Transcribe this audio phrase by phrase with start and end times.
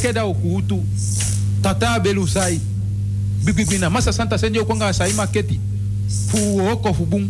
[0.00, 0.84] tekeda okuutu
[1.62, 2.60] tata belu sai.
[3.44, 5.60] Bibibina masa santa senjo kwanga sai maketi.
[6.28, 7.28] Fu oko fu bum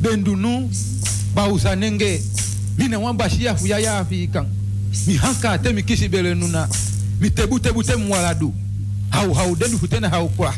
[0.00, 0.70] bendunu
[1.34, 2.22] bausa nenge.
[2.78, 4.06] Mina wamba shia fu yaya
[5.06, 6.68] mi hanka te mi kisi bele nuna.
[7.20, 8.54] Mi tebu tebu te mwaladu
[9.10, 10.54] hau hau dendu futena hau kwa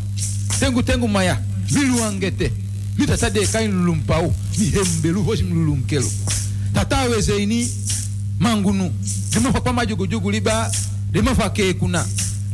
[0.60, 1.38] tengu tengu maya.
[1.72, 2.52] Mi luangete
[2.98, 6.10] mi tata de kain lulumpau mi hembelu hosi mi lulunkelo
[6.72, 7.68] tata weze ini
[8.38, 8.90] mangunu.
[9.32, 10.70] Dema fa pama jugu jugu liba
[11.12, 12.06] dema fake kuna.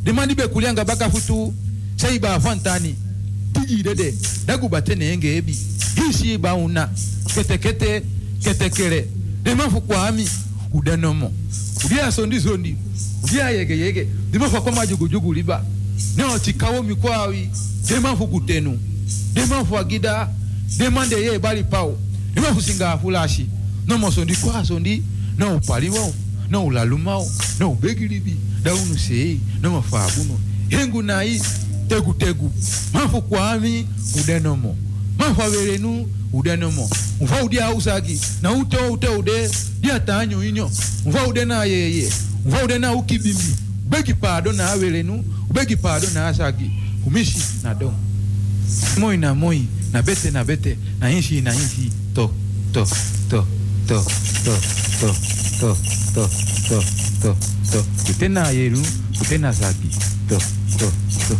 [0.05, 1.55] Dema ndibe kulianga baka futu
[1.97, 2.95] saiba fantani
[3.53, 4.15] tijidede
[4.47, 5.59] dagubate neyenge ebi.
[5.95, 6.89] Hisi ba una.
[7.35, 8.03] Ketekete
[8.43, 9.07] ketekere
[9.43, 10.29] dema fukwami
[10.73, 11.33] udanomo
[11.85, 12.77] udia sondi zondi
[13.25, 14.07] udia yege yege.
[14.31, 15.65] Dema fakwa majugujugu liba.
[16.17, 17.49] Neo tikawo mikwawi
[17.89, 18.79] dema fukutenu
[19.35, 20.29] dema fuagida
[20.79, 21.99] dema ndeye bali pao.
[22.35, 23.47] Dema fusinga afulashi.
[23.87, 25.03] Nomo sondi kwa sondi.
[25.39, 26.15] Na upaliwao
[26.51, 31.41] na ulalumawo na ubegilibi daunu sei no mafabuno hengu nai
[31.89, 32.53] tegu tegu.
[32.93, 33.87] Mafu kwami
[34.21, 34.77] udenomo
[35.19, 39.51] mafu averenu udenomo mfa udia usagi na ute ute ude.
[39.81, 40.71] Dia tanyo inyo.
[41.07, 42.13] Mfa ude na yeye.
[42.47, 46.71] Mfa ude na ukibimi ubegi pado na averenu ubegi pado na asagi
[47.63, 47.95] na dom
[48.99, 50.77] moi na moi na bete na bete.
[51.01, 51.09] Na
[51.43, 51.55] na
[52.15, 52.31] to
[52.73, 52.87] to
[53.31, 53.47] to
[53.89, 53.97] to
[54.45, 54.53] to
[55.01, 55.09] to
[55.61, 55.69] to
[56.13, 56.29] to
[56.69, 56.79] to
[57.25, 57.31] to
[57.73, 58.83] to kutena yeru
[59.19, 59.89] kutena zagi
[60.29, 60.37] to
[60.79, 60.89] to
[61.29, 61.35] to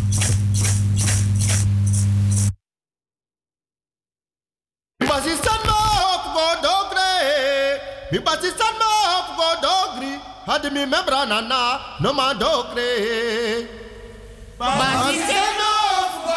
[8.11, 8.89] Mi pasistan mo
[9.37, 10.13] go dogri,
[10.49, 11.61] hadi mi membra nana,
[12.01, 12.89] no ma go dogre,
[14.59, 15.73] basiseno
[16.25, 16.37] go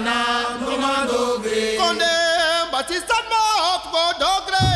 [0.00, 1.76] Nana Numa Dogre.
[1.76, 2.04] Konde
[2.70, 4.67] Batista Mot Godogre.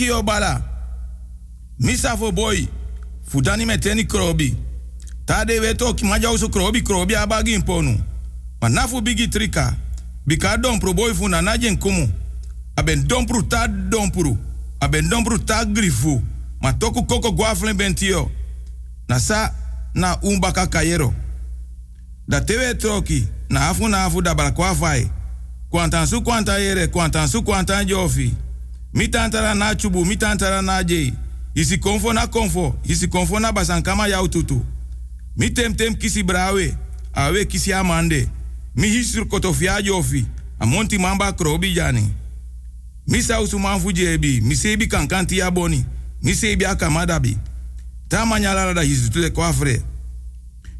[0.00, 0.62] Kio bala.
[1.78, 2.66] Misa fo boy.
[3.28, 4.56] Fudani meteni krobi.
[5.26, 7.98] Tade weto ki maja usu krobi krobi abagi imponu.
[8.60, 9.74] Manafu bigi trika.
[10.26, 12.08] Bika dompru boy fu na najen kumu.
[12.76, 14.36] Aben dompru ta dompru.
[14.80, 16.22] Aben dompru ta grifu.
[16.62, 18.30] Ma toku koko guaflen bentio.
[19.08, 19.54] Na sa
[19.94, 21.14] na umbaka kayero.
[22.28, 23.26] Da tewe troki.
[23.50, 25.10] Na afu na afu da balakwa fai.
[25.70, 28.34] Kwantan su kwanta yere, kwantan su kwantan jofi.
[28.94, 31.12] Mi tantara na chubu, mi tantara na jei.
[31.54, 34.64] Isi konfo na konfo, isi konfo na basankama yau tutu.
[35.36, 36.76] Mi tem tem kisi brawe,
[37.14, 38.28] awe kisi amande.
[38.76, 40.26] Mi hisur kotofia jofi,
[40.58, 42.10] amonti mamba krobi jani.
[43.06, 45.84] Mi sausu manfu jebi, mi sebi kankanti ya boni,
[46.22, 47.36] mi sebi akamadabi.
[48.08, 49.82] Ta manyalara da hisu tule kwafre.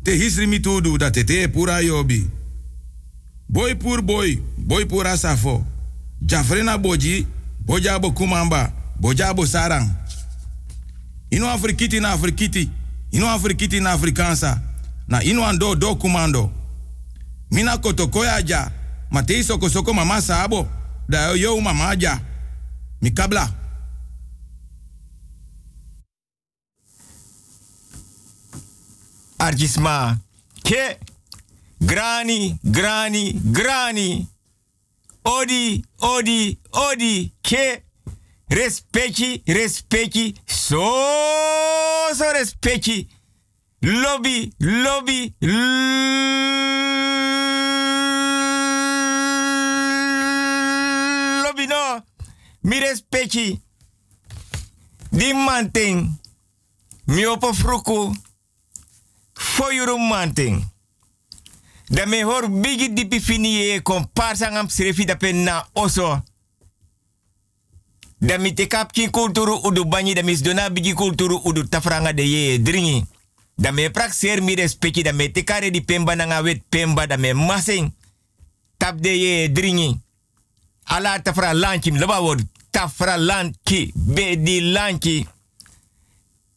[0.03, 2.27] Te hisri mi tudu da tete pura yobi.
[3.49, 5.65] Boy pur boy, boy pura safo.
[6.23, 7.27] Jafrena boji,
[7.71, 9.87] boja bo kumamba, boja bo sarang.
[11.31, 12.71] Ino afrikiti na afrikiti,
[13.13, 14.61] ino afrikiti na afrikansa.
[15.09, 16.51] Na ino ando do kumando.
[17.51, 18.71] Mina kotokoya ja,
[19.11, 20.67] matei soko mama sabo,
[21.09, 22.21] da yo mama ja.
[23.01, 23.49] Mikabla.
[29.39, 30.19] Arjisma.
[30.65, 30.99] Ke.
[31.81, 34.27] Grani, grani, grani.
[35.25, 37.33] Odi, odi, odi.
[37.43, 37.83] Ke.
[38.49, 40.35] Respecti, respecti.
[40.47, 40.81] So,
[42.15, 43.07] so respecti.
[43.83, 45.35] Lobby, lobby,
[51.43, 52.03] lobby no.
[52.63, 53.61] Mi respecti.
[55.11, 56.19] Di manting.
[57.07, 58.15] Mi opo fruku.
[59.35, 60.70] Fo yuru manting.
[61.91, 66.23] Da me hor bigi dipi fini ye komparsa ngam srefi da pen na oso.
[68.19, 72.13] Da mi te kap ki kulturu udu banyi da mis dona bigi kulturu udu tafranga
[72.13, 73.05] de ye dringi.
[73.57, 77.17] Da me prak ser mi da me te kare di pemba na wet pemba da
[77.17, 77.93] me masing.
[78.77, 79.99] Tap de ye dringi.
[80.85, 85.27] Ala tafra lanchi loba word tafra lanchi be di lanchi.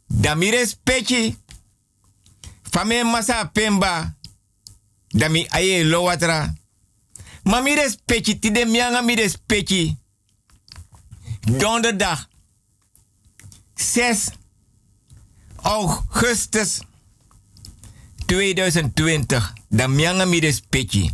[0.08, 1.36] Da mi respecti.
[2.72, 4.14] Fame masa pemba.
[5.14, 6.54] Da mi aye lo watra.
[7.44, 9.98] Ma mi respecti ti de mianga mi respecti.
[11.42, 12.28] Donderdag
[13.76, 14.32] 6
[15.62, 16.82] augustus
[18.26, 19.54] 2020.
[19.68, 21.12] Dan mianga mi respecti.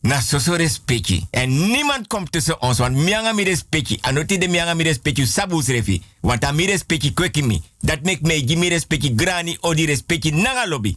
[0.00, 1.26] Na soso respecti.
[1.30, 2.78] En niemand komt tussen ons.
[2.78, 3.98] Want mianga mi respecti.
[4.00, 5.26] Anoti de mianga mi respecti.
[5.26, 6.02] Sabu srefi.
[6.20, 7.62] Want a mi respecti kweki mi.
[7.80, 10.96] Dat make me gi mi respecti grani odi respecti nanga lobby.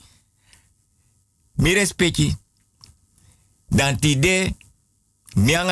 [1.62, 2.34] Mi respecti.
[3.70, 4.50] Dan ti de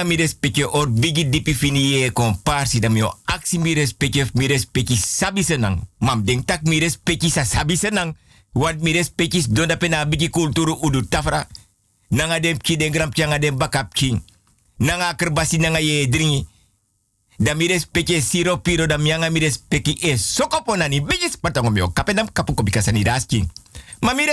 [0.05, 5.43] mi respecti or bigi dipi fini komparsi da mio aksi mi respecti mi respecti sabi
[5.43, 5.81] senang.
[5.97, 8.15] Mam denk tak mi respecti sa sabi senang.
[8.53, 8.93] Want mi
[9.77, 11.47] pena bigi kulturu udu tafra.
[12.09, 14.21] Nanga dem ki den gram pianga dem bakap king.
[14.77, 16.47] Nanga kerbasi nanga ye dringi.
[17.37, 17.67] Da mi
[18.21, 21.91] siro piro da mianga mi respecti e sokopo nani bigi spatangom yo.
[21.91, 23.49] Kapendam kapu kobikasani das king.
[24.01, 24.25] Ma mi.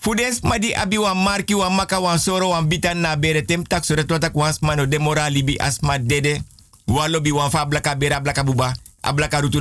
[0.00, 3.60] Fudes ma di abi wan marki wan maka wan soro wan bitan na bere tem
[3.68, 4.56] tak so retrotak wan
[4.98, 6.40] morali asma dede.
[6.86, 8.72] Wan lobi wan fa blaka bera blaka buba.
[9.02, 9.60] A blaka rutu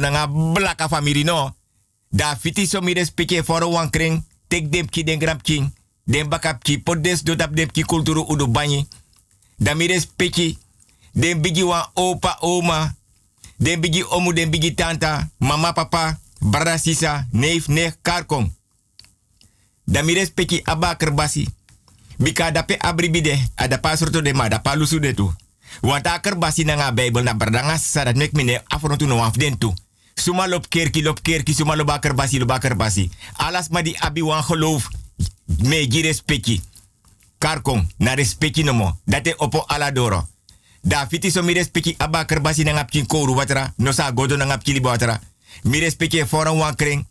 [0.54, 1.52] blaka famiri no.
[2.12, 2.96] Da fiti so mi
[3.44, 4.24] foro wan kring.
[4.48, 5.74] Tek dem ki den gram king.
[6.06, 6.30] Den
[6.64, 8.88] ki podes do tap dem ki kulturu udu banyi.
[9.58, 9.88] Da mi.
[11.12, 12.96] Den bigi wan opa oma.
[13.58, 15.30] Den bigi omu den bigi tanta.
[15.38, 16.18] Mama papa.
[16.40, 17.28] Brada sisa.
[17.32, 18.59] Neef neef karkom.
[19.90, 21.50] Da mi respecti aba kerbasi.
[22.18, 25.34] Bika dape abribide, ada pa sorto de ma, da pa lusu de tu.
[25.82, 29.58] Want a kerbasi na nga Bijbel na berdanga sa dat mek mine afrontu no afden
[29.58, 29.74] tu.
[30.14, 33.10] Suma lop kerki, lop kerki, suma loba kerbasi, loba kerbasi.
[33.38, 34.90] Alas ma di abi wan geloof,
[35.64, 36.62] me gi respecti.
[37.38, 40.28] Karkom, na respecti no mo, date opo aladoro.
[40.82, 44.46] Da fiti so mi respecti aba kerbasi na ngapkin kouru watra, no sa godo na
[44.46, 45.20] ngapkin libo watra.
[45.64, 47.06] Mi respecti foran wan kring,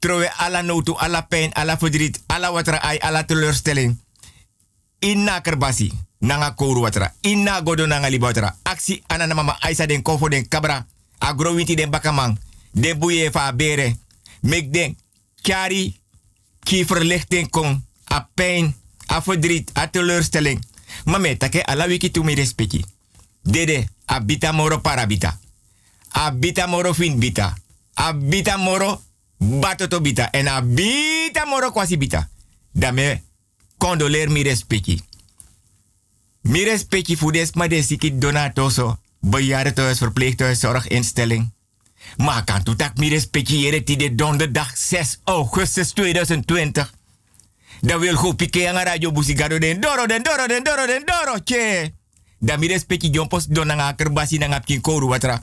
[0.00, 3.98] trowe ala notu, ala pijn, ala verdriet, ala watra ai, ala teleurstelling.
[4.98, 7.14] Inna kerbasi, nanga kouru watra.
[7.20, 8.56] Inna godo nanga liba watra.
[8.62, 10.86] Aksi anana mama aisa den kofo den kabra.
[11.18, 12.38] Agro winti den bakamang.
[12.72, 13.96] Den buye fa bere.
[14.40, 14.94] Mek
[15.42, 16.00] kari
[16.60, 17.84] ki verlichting kon.
[18.08, 18.74] A pijn,
[19.06, 20.60] a verdriet, a teleurstelling.
[21.04, 22.84] Mame take ala wiki tu mi respecti.
[23.42, 25.38] Dede, abita moro parabita.
[26.08, 27.54] Abita moro fin bita.
[27.94, 29.00] Abita moro
[29.40, 30.30] batoto bita.
[30.30, 32.28] En abita moro kwasi bita.
[32.72, 33.22] Dame
[33.78, 35.02] condoleer mi respecti.
[36.40, 38.98] Mi respecti fu des ma de siki donatoso.
[39.20, 41.52] bejaardentehuis, verpleeghuis, zorginstelling.
[42.16, 46.92] Maar kan toen tak mi respecteren die de donderdag 6 augustus 2020.
[47.80, 51.38] Dan wil go pike aan radio busigado den doro den doro den doro den doro
[51.44, 51.92] che.
[52.38, 55.42] Dan mi respecti jompos don nanga kerbasi nanga pkin koru watra.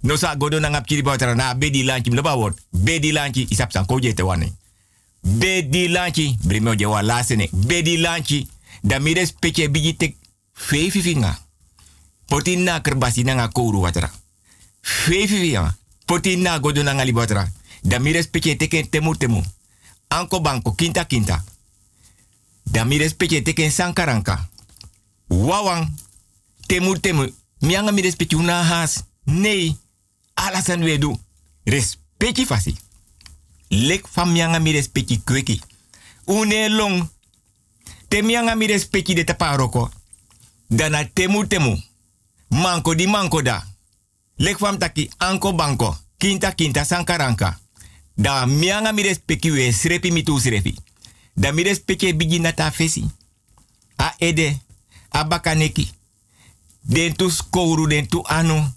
[0.00, 0.60] No sa godo
[1.04, 2.58] watra na bedi lanchi word.
[2.70, 4.52] Bedi lanchi isap san koje te wane.
[5.22, 7.48] Bedi lanchi brimo je wa lasene.
[7.52, 8.46] Bedi lanchi
[8.82, 10.14] dan mi respecti bigi tek
[10.52, 11.38] fefi finga.
[12.26, 14.10] Poti na kerbasi nanga koru watra.
[14.80, 15.76] Fefi finga.
[16.04, 17.52] Poti na godo nanga libatra.
[17.82, 19.44] Dan mi respecti teken temu temu.
[20.08, 21.44] Anko banko kinta kinta.
[22.62, 24.48] Dan mi respecti teken sankaranka.
[25.28, 25.88] Wawang.
[26.66, 27.26] Temu temu.
[27.58, 29.04] Mianga mi respecti una has.
[29.24, 29.76] Nee.
[30.38, 31.18] Alasan we do.
[31.64, 32.76] Respecti fasi.
[33.68, 35.60] Lek fam mianga mi respecti kweki.
[36.24, 37.08] Une long.
[38.08, 39.90] Te mianga mi respecti de taparoko.
[40.66, 41.82] Dana temu temu.
[42.48, 43.64] Manko di manko da.
[44.36, 45.96] Lek taki anko banko.
[46.16, 47.58] Kinta kinta sankaranka.
[48.14, 50.40] Da mianga mi respecti we srepi mi tu.
[51.34, 53.04] Da mi respecti bigi nata fesi.
[53.96, 54.58] A ede.
[55.08, 55.90] A bakaneki.
[56.80, 58.76] Den tu skouru den tu anu.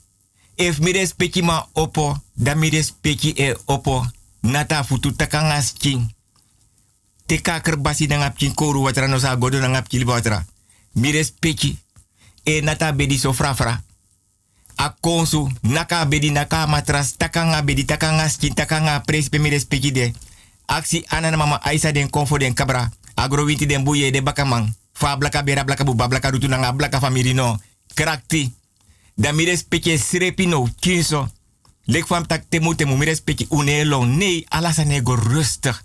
[0.62, 2.21] If mi respecti ma opo.
[2.34, 4.06] Da mi respecti e opo.
[4.41, 6.06] Nata futu takangas king.
[7.26, 10.45] Te kaker basi na ngap kouru watra no sa godo na watra.
[10.93, 11.78] Mi respecti.
[12.43, 13.82] E nata bedi so frafra.
[14.76, 20.13] A konsu, naka bedi naka matras, takanga bedi takanga skin, takanga prespe mi respecti de.
[20.65, 22.89] Aksi anana mama aisa den konfo den kabra.
[23.15, 24.74] Agrowinti den buye de bakamang.
[24.93, 27.58] Fa blaka bera blaka bu blaka rutu nanga blaka famiri no.
[27.93, 28.61] Krakti.
[29.15, 31.32] Da mi respecti srepi no kinso.
[31.86, 33.06] Lek fam tak temu temu mi
[33.86, 34.17] long.
[34.17, 35.84] Nee, ala sa nego rustig.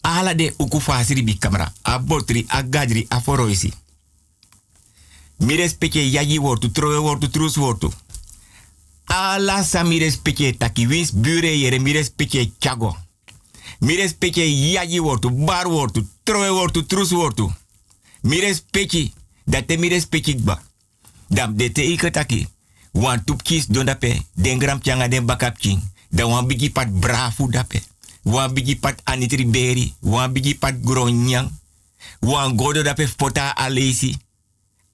[0.00, 1.72] Ala de uku fasiri bi kamera.
[1.82, 3.20] A botri, a gadri, a.
[5.36, 7.92] Mi respecte wortu, troe wortu, trus wortu.
[9.04, 12.96] Ala sa mi respecte taki wins bure yere mi respecte chago.
[13.78, 17.52] Mi respecte yayi wortu, bar wortu, troe wortu, trus wortu.
[18.22, 19.10] Mi respecte
[19.44, 20.60] dat te mi respecte.
[21.32, 22.46] Dam de te ike taki.
[22.92, 25.80] Wan tup kis don dape, den gram changa den bakap king.
[26.10, 27.80] Dan wan bigi pat brafu dape.
[28.22, 31.48] Wan bigi pat anitri beri, wan bigi pat gronyang.
[32.20, 34.16] Wan godo dape pota alesi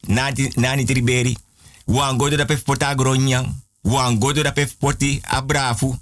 [0.07, 1.37] nani, nani triberi.
[1.85, 3.47] Wan godo da pef pota gronyang.
[3.83, 5.99] Wan godo da pef poti abrafu.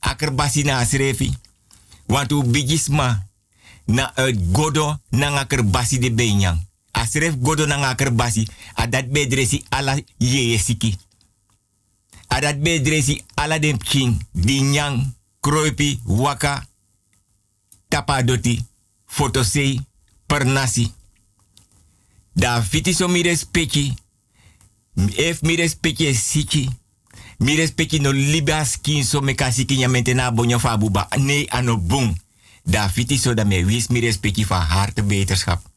[0.00, 1.34] Akerbasi na asrefi.
[2.06, 3.26] Want u bigisma
[3.84, 6.60] na uit godo na akerbasi de benyang.
[7.04, 8.48] Asref godo na akerbasi.
[8.74, 10.96] Adat bedresi ala yeyesiki.
[12.28, 14.16] Adat bedresi ala dem king.
[14.32, 16.64] Dinyang, kroipi, waka,
[17.88, 18.64] tapadoti,
[19.06, 19.80] fotosei,
[20.26, 20.92] pernasi.
[22.32, 23.94] Da fiti so mi respecti.
[25.16, 26.68] Ef mi respecti siki.
[27.38, 31.06] Mi respecti no liba skin so me kasiki nya mentena bonyo fa buba.
[31.18, 32.14] Nee ano boom.
[32.64, 35.73] Da fiti so da me wis mi respecti van harte beterschap.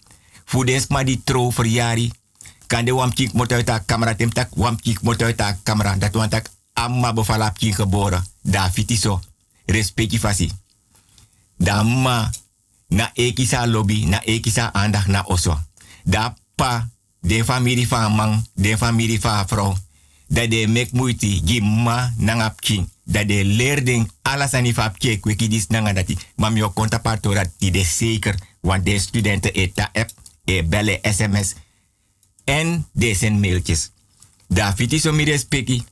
[0.66, 2.12] Des ma di tro verjari.
[2.68, 3.12] Kan de wam
[3.48, 5.96] uit camera tem tak wam uit camera.
[5.96, 8.26] Dat want tak amma bevala kik geboren.
[8.42, 9.20] Da fiti so.
[9.66, 10.52] Respecti fasi.
[11.58, 12.30] Da ma
[12.88, 15.60] na ekisa lobby, na ekisa aandacht na oso.
[16.04, 19.76] Da pa, de familie van man, de familie van vrouw.
[20.28, 22.90] Dat de mek moeite, gimma nangap king.
[23.04, 26.04] Dat de leerden alles aan die dis nanga.
[26.36, 30.12] Mam yo konta partora die de zeker, want de studenten eta app,
[30.48, 31.56] e bellen sms.
[32.44, 33.92] En de zijn mailtjes.
[34.48, 35.84] Da fiti so mi respecti.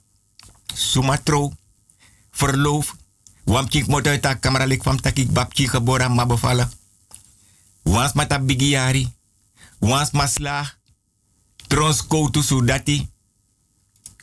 [0.74, 1.52] Sumatro,
[2.32, 2.96] verloof.
[3.44, 6.72] Wam kik moto uit de camera lik van takik babki geboren ma bevallen.
[7.84, 9.14] Wans mata bigiari.
[9.80, 10.78] Wans masla.
[11.68, 13.10] Trons koutu sudati.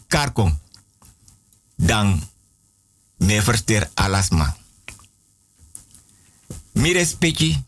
[0.09, 0.59] Karkong.
[1.77, 2.23] Dan
[3.17, 4.57] me verster alasma.
[6.73, 7.65] Mi respecti.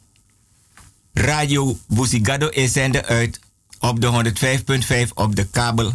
[1.14, 3.40] Radio Busigado is zender uit
[3.80, 4.32] op de
[5.06, 5.92] 105.5 op de kabel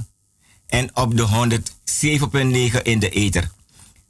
[0.67, 3.51] en op de 107.9 in de ether.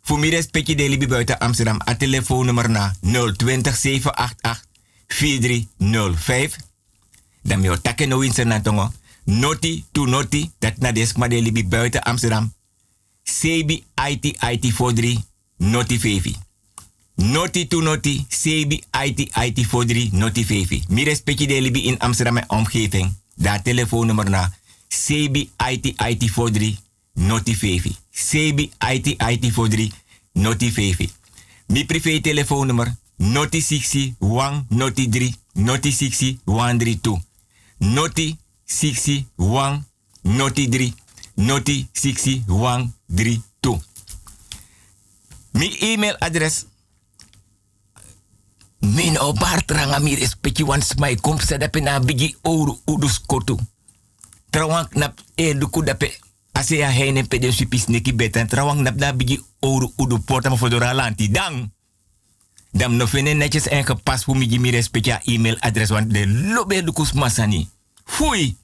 [0.02, 4.66] Voor mij respecti de Libi buiten Amsterdam, a telefoonnummer na 020 788
[5.08, 6.56] 4305.
[7.44, 8.92] Dan mi takke no in senatongo.
[9.24, 12.54] Noti to noti, dat na deskma de Libi buiten Amsterdam.
[13.24, 15.18] Sebi IT IT 43
[15.58, 16.36] noti fevi.
[17.20, 20.84] Noti to noti, Sebi IT IT 43 noti fevi.
[20.88, 23.14] Mi respecti de in Amsterdam en omgeving.
[23.36, 24.54] Daar telefoonnummer na.
[24.88, 26.78] Sebi IT IT 43
[27.14, 27.96] noti fevi.
[28.12, 29.92] Sebi IT IT 43
[30.34, 31.12] noti fevi.
[31.68, 37.22] Mi privé telefoonnummer noti 60 1 noti 3 noti 60 132.
[37.78, 39.84] Noti 60 1
[40.22, 40.94] noti 3
[41.36, 43.82] noti 6132.
[45.52, 46.66] Mi e-mailadres
[48.80, 53.58] min o bartranga mi respecti wan smai kom sa dape na bigi ouro udus kotu.
[54.50, 56.20] Trawang nap e duku dape
[56.54, 60.58] ase ya heine pede supis neki betan trawang nap na bigi ouro udu porta ma
[60.58, 61.72] fodora lanti dang.
[62.72, 66.84] Dam no fene netjes en gepast voor mi mi respecti ja e-mailadres want de lobe
[66.84, 67.70] dukus masani.
[68.06, 68.58] Fui.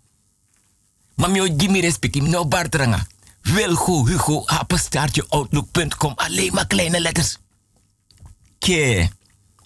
[1.15, 3.07] Maar mi o Jimmy respecti no bartranga.
[3.41, 7.37] Wilgo Hugo apenstaartje outlook.com alleen maar kleine letters.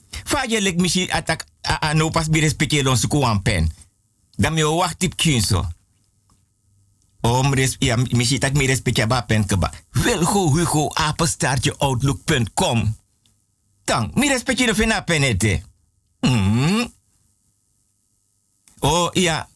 [0.10, 0.22] Ke.
[0.26, 3.70] Faje lek mishi atak a, no pas bi respecte don suku wan pen.
[4.38, 5.66] Dan mi o wacht tip kunso.
[7.22, 9.72] Om res ja mishi tak mi respecte ba pen keba.
[10.04, 12.96] Wilgo Hugo apenstaartje outlook.com.
[13.84, 15.64] Tang, mi respecte no fina penete.
[16.22, 16.88] Hmm.
[18.80, 19.48] Oh ja,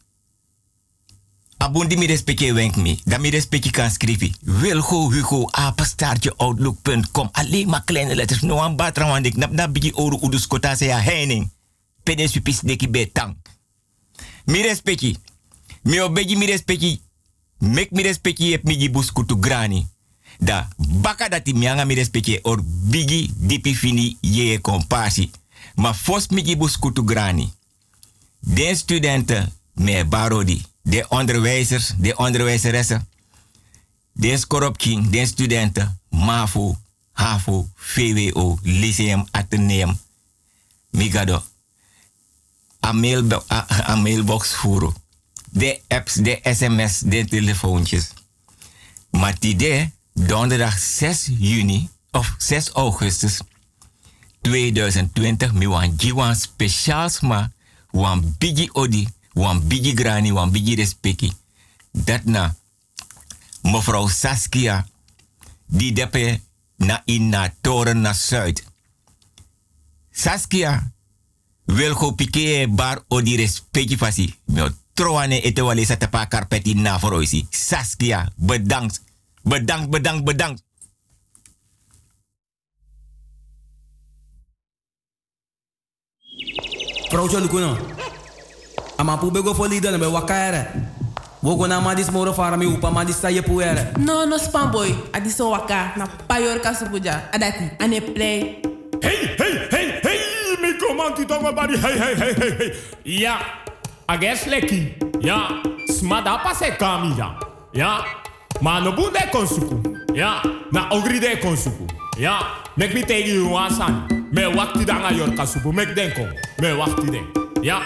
[1.64, 3.00] Abundi mi respecte wenk mi.
[3.04, 4.34] Dan mi respecte kan schrijven.
[4.40, 7.28] Wilgo Hugo apenstaartje outlook.com.
[7.32, 8.40] Alleen maar kleine letters.
[8.40, 11.50] No aan batra want ik nap na bigi oru udus kota se ya heining.
[12.02, 13.36] Pede supis deki betang.
[14.44, 15.14] Mi respecte.
[15.82, 16.98] Mi obeji mi respecte.
[17.58, 19.86] Mek mi respecte ep mi jibus kutu grani.
[20.38, 20.68] Da
[21.00, 25.30] baka dati mianga mi respecte or bigi dipi fini ye kompasi.
[25.74, 27.52] Ma fos mi jibus kutu grani.
[28.40, 33.08] Den studenten me barodi de onderwijzers, de onderwijzeressen,
[34.12, 36.76] de skoropking, de studenten, MAVO,
[37.12, 39.98] HAVO, VWO, Lyceum, Atheneum,
[40.90, 41.42] Migado,
[42.84, 44.94] a, mailbo a, a mailbox voeren.
[45.50, 48.10] De apps, de sms, de telefoontjes.
[49.10, 53.40] Maar die de donderdag 6 juni of 6 augustus
[54.40, 57.50] 2020, mi wan jiwan speciaals ma,
[57.90, 61.32] wan bigi odi, wan bigi grani, wan bigi respecti.
[61.92, 62.54] Dat na
[63.62, 64.86] mevrouw Saskia,
[65.66, 66.40] die depe
[66.76, 68.64] na in na toren na Zuid.
[70.10, 70.92] Saskia
[71.64, 74.34] wil go pike bar o di respecti fasi.
[74.44, 77.24] Mio troane ete wale sa tepa karpeti na voor.
[77.50, 79.02] Saskia, bedankt.
[79.42, 80.62] Bedankt, bedankt, bedankt.
[87.08, 87.76] Procho lukuno.
[88.98, 90.66] Ama pu bego fo lida na be wakaere.
[91.42, 93.98] Wogo na madis moro fara mi upa madis sa ye puere.
[93.98, 94.88] No, no spam boy.
[95.12, 97.30] Adiso waka na payor kasupuja.
[97.32, 97.70] Adati.
[97.80, 98.62] Ane play.
[99.02, 102.72] Hey, hey, hey, hey, mi komanti tonga bari, hey, hey, hey, hey, hey.
[103.04, 103.36] Ja,
[104.08, 104.94] ages leki.
[105.20, 105.60] Ja,
[105.92, 107.34] smada pase kami ja.
[107.74, 108.04] Ja,
[108.62, 109.82] ma no bunde konsuku.
[110.14, 110.40] Ja,
[110.72, 111.86] na ogri de konsuku.
[112.18, 112.38] Ja,
[112.76, 114.08] mek mi tegi you wasan.
[114.32, 116.26] Me wakti danga yor kasupu, mek denko.
[116.60, 117.26] Me wakti den.
[117.62, 117.82] Ja.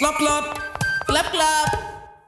[0.00, 0.44] Klap klap.
[1.04, 1.68] Klap klap.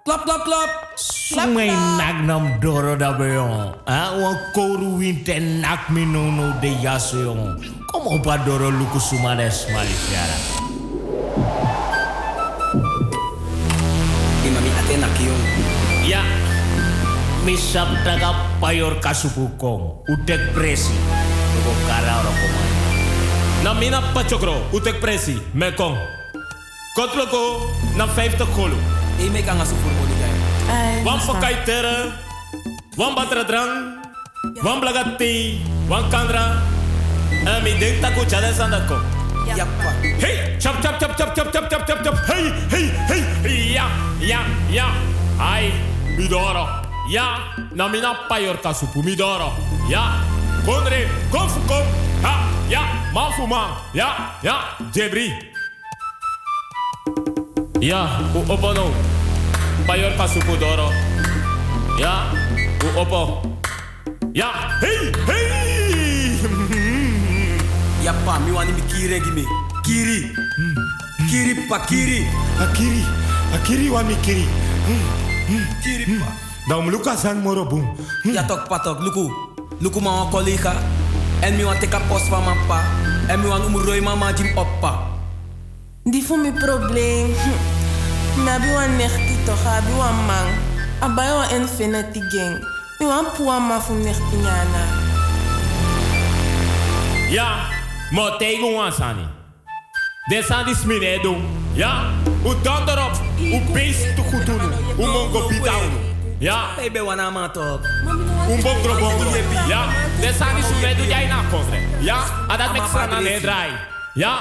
[0.04, 0.70] Klap klap klap.
[1.00, 3.72] Sumay nak nam doro da beyon.
[3.88, 7.56] Ah, wan koru winte nak mi no no de yaso yon.
[7.88, 10.36] Kom op a doro luku sumades malifiara.
[14.44, 15.08] Imami atena.
[16.04, 16.20] Ya,
[17.40, 20.04] mi sabdaga payor kasupukong.
[20.12, 20.92] Utek presi.
[21.56, 22.70] Lugo kara oro komay.
[23.64, 26.21] Na mina pachokro, utek presi, mekong.
[26.94, 28.76] Kotloko, na 50 kolo.
[29.18, 30.34] E me kanga su furbo di gay.
[30.68, 32.12] Ay, Wan pakai tere,
[32.96, 33.96] wan batra drang,
[34.62, 36.60] wan blagati, wan kandra.
[37.46, 39.00] En mi denk taku chade sandako.
[39.56, 39.90] Yappa.
[40.20, 42.16] Hey, chop chop chop chop chop chop chop chop chop.
[42.28, 43.72] Hey, hey, hey.
[43.74, 43.88] Ja,
[44.20, 44.86] ja, ja.
[45.40, 45.72] Ai,
[46.16, 46.68] midoro.
[47.08, 49.52] Ja, na mina payor kasupu midoro.
[49.88, 50.20] Ja,
[50.64, 51.84] konre, kom fu kom.
[52.22, 52.34] Ha,
[52.68, 52.82] ja,
[53.14, 53.70] man fu man.
[53.92, 54.56] Ja, ja,
[54.94, 55.51] jebri.
[57.82, 58.94] Ja, u opo no.
[59.86, 60.86] Payor kasupu doro.
[61.98, 62.30] Ja,
[62.78, 63.42] u opo.
[64.32, 66.38] Ja, hey, hey.
[68.06, 69.44] Yappa mi wani mi kiri gimi.
[69.82, 70.30] Kiri.
[71.30, 72.22] Kiri pa kiri.
[72.62, 73.02] Akiri,
[73.54, 74.46] akiri wa mi kiri.
[75.82, 76.30] Kiri pa.
[76.68, 77.82] Dan luka san moro boom.
[78.24, 79.26] Ja tok patok luku.
[79.80, 80.74] Luku ma wan collega.
[81.42, 82.78] En mi wan teka post van mijn pa.
[83.28, 85.11] En mi wan umroi mama jim oppa.
[86.04, 87.34] Die voor mijn probleem.
[88.36, 89.92] Nabi wan nechti toch, abi
[90.26, 90.46] man.
[91.00, 92.66] Abayo wan infinity gang.
[92.98, 94.36] Mi wan puama voor nechti.
[97.30, 97.56] Ja,
[98.10, 99.16] maar tegen ons aan.
[100.24, 101.36] Dit aan die.
[101.72, 102.10] Ja,
[102.44, 103.20] u dan erop.
[103.38, 104.60] Hoe beest te goed doen.
[104.96, 105.50] Hoe mongo.
[106.38, 106.66] Ja.
[106.76, 107.80] Baby wana matop.
[108.06, 109.36] Um bom grobongo.
[109.68, 109.86] Ja,
[110.20, 111.40] dit aan die smiredo jij na.
[111.98, 113.70] Ja, en dat mek sana ne draai.
[114.14, 114.38] Ja.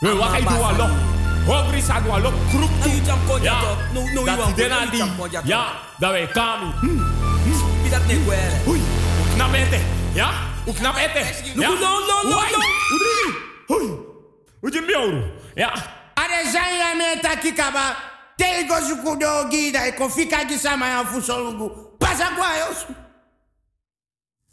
[0.00, 1.74] We wachten door al lok.
[1.74, 3.40] is sa door lok kroep toe.
[3.42, 3.60] Ja,
[4.24, 5.04] dat die dena die.
[5.44, 6.72] Ja, dat wij kami.
[7.84, 8.38] Is dat niet wel?
[8.64, 8.80] Hoi,
[9.34, 9.80] knap eten.
[10.12, 10.30] Ja,
[10.64, 11.26] hoe knap eten.
[11.54, 12.40] No, no, no, no, no.
[12.94, 13.38] Udrini.
[13.66, 13.90] Hoi.
[14.60, 15.22] Hoe je mjoru.
[15.54, 15.72] Ja.
[16.14, 17.96] Are zijn jij met takikaba.
[18.36, 19.84] Tego sukudo gida.
[19.84, 21.70] Ik kon fika gisama ya fusolugu.
[21.98, 22.94] Pasa kwa yosu.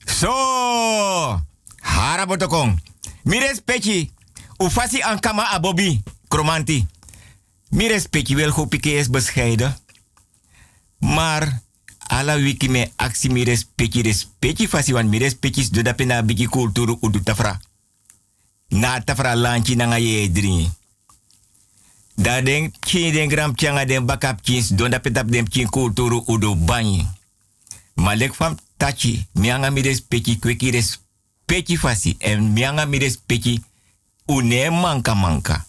[0.06, 1.40] So,
[1.82, 2.80] harabotokong.
[3.24, 4.16] Mires pechi.
[4.58, 6.86] Ufasi an kama abobi, kromanti.
[7.70, 9.78] Mi respecti wel hopike is bescheiden.
[11.00, 11.62] Maar,
[12.08, 16.48] ala wiki me actie mi respecti respecti fasi wan mi respecti do da pena bigi
[16.48, 17.60] kulturu udu tafra.
[18.67, 20.72] Na tafra lanchi na nga ye dringi.
[22.15, 26.56] Da den kin den gram changa den bakap kins don da den kin kulturu udu
[26.56, 27.06] banyi.
[27.96, 32.15] Malek fam tachi, mianga mi respecti kweki respecti fasi.
[32.17, 32.98] En mianga mi
[34.28, 35.66] une manka manka.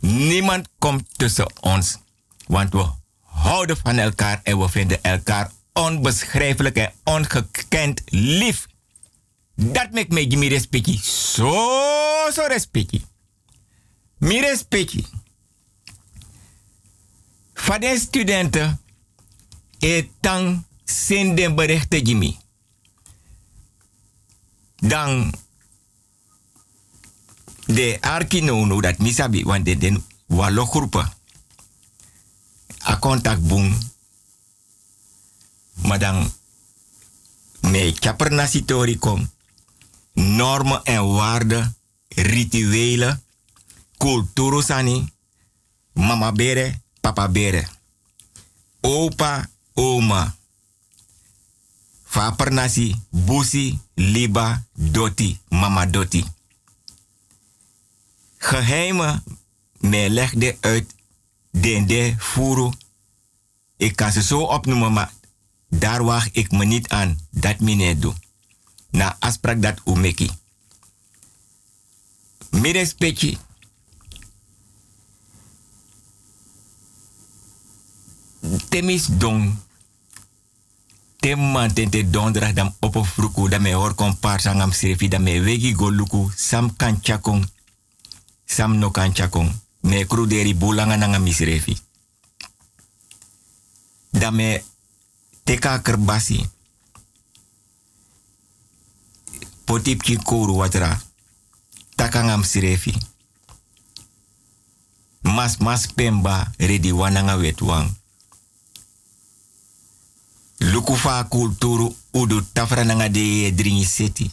[0.00, 1.98] Niemand komt tussen ons.
[2.46, 2.86] Want we
[3.20, 8.66] houden van elkaar en we vinden elkaar onbeschrijfelijk en ongekend lief.
[9.54, 10.98] Dat maakt mij mi respecti.
[11.02, 11.54] Zo,
[12.32, 13.04] zo respecti.
[14.18, 15.06] Mi respecti.
[17.54, 18.80] Van de studenten,
[19.78, 22.36] etang zijn den berichten Jimmy.
[24.76, 25.34] Dan
[27.74, 30.68] de arkinono dat misabi, want de den walo.
[32.88, 33.78] A contact boom.
[35.82, 36.32] Maar dan
[37.60, 39.30] me kapper kom.
[40.12, 41.76] Normen en waarden,
[42.08, 43.22] rituelen,
[43.96, 45.12] cultuur sani,
[45.92, 47.66] mama bere, papa bere.
[48.80, 50.34] Opa, oma.
[52.04, 56.24] Vaper nasi, busi, liba, doti, mama doti.
[58.42, 59.22] Geheimen,
[59.78, 60.94] me legde uit
[61.50, 62.72] dende, furu.
[63.76, 65.12] Ik kan ze zo opnoemen, maar
[65.68, 68.14] daar waag ik me niet aan dat meneer doe.
[68.90, 70.30] Na afspraak dat umeki.
[72.50, 73.38] Mi respecti.
[78.68, 79.54] Temis dong.
[81.16, 85.40] Temman tente donderdag dam opo fruku da me hor kon par sangam srefi da me
[85.40, 87.46] wegi go luku sam kan chakong.
[88.52, 89.48] Sam no kan chakong.
[89.80, 91.78] Me kru deri bulanga nanga misrefi.
[94.10, 94.62] Da me
[95.44, 96.50] teka kerbasi.
[99.64, 101.00] Potip ki kouru watra.
[101.96, 102.44] Takangam.
[105.22, 107.88] Mas mas pemba redi wananga wetwang.
[110.58, 114.30] Luku fa kulturu udu tafra nanga de dringi seti.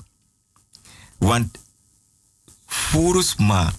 [1.20, 1.58] Want
[2.66, 3.72] furus ma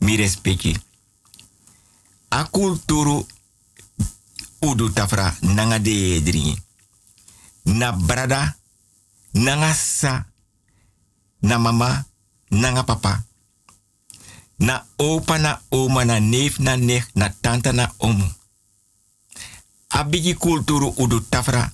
[0.00, 0.76] mi respecti.
[2.28, 3.26] A kulturu
[4.60, 6.56] udu tafra nanga de.
[7.64, 8.56] Na brada,
[9.32, 10.26] nanga sa,
[11.40, 12.06] na mama,
[12.50, 13.24] nanga papa.
[14.58, 18.24] Na opa na oma na neef na nech na tante na omu.
[19.88, 21.72] Abigi kulturu udu tafra.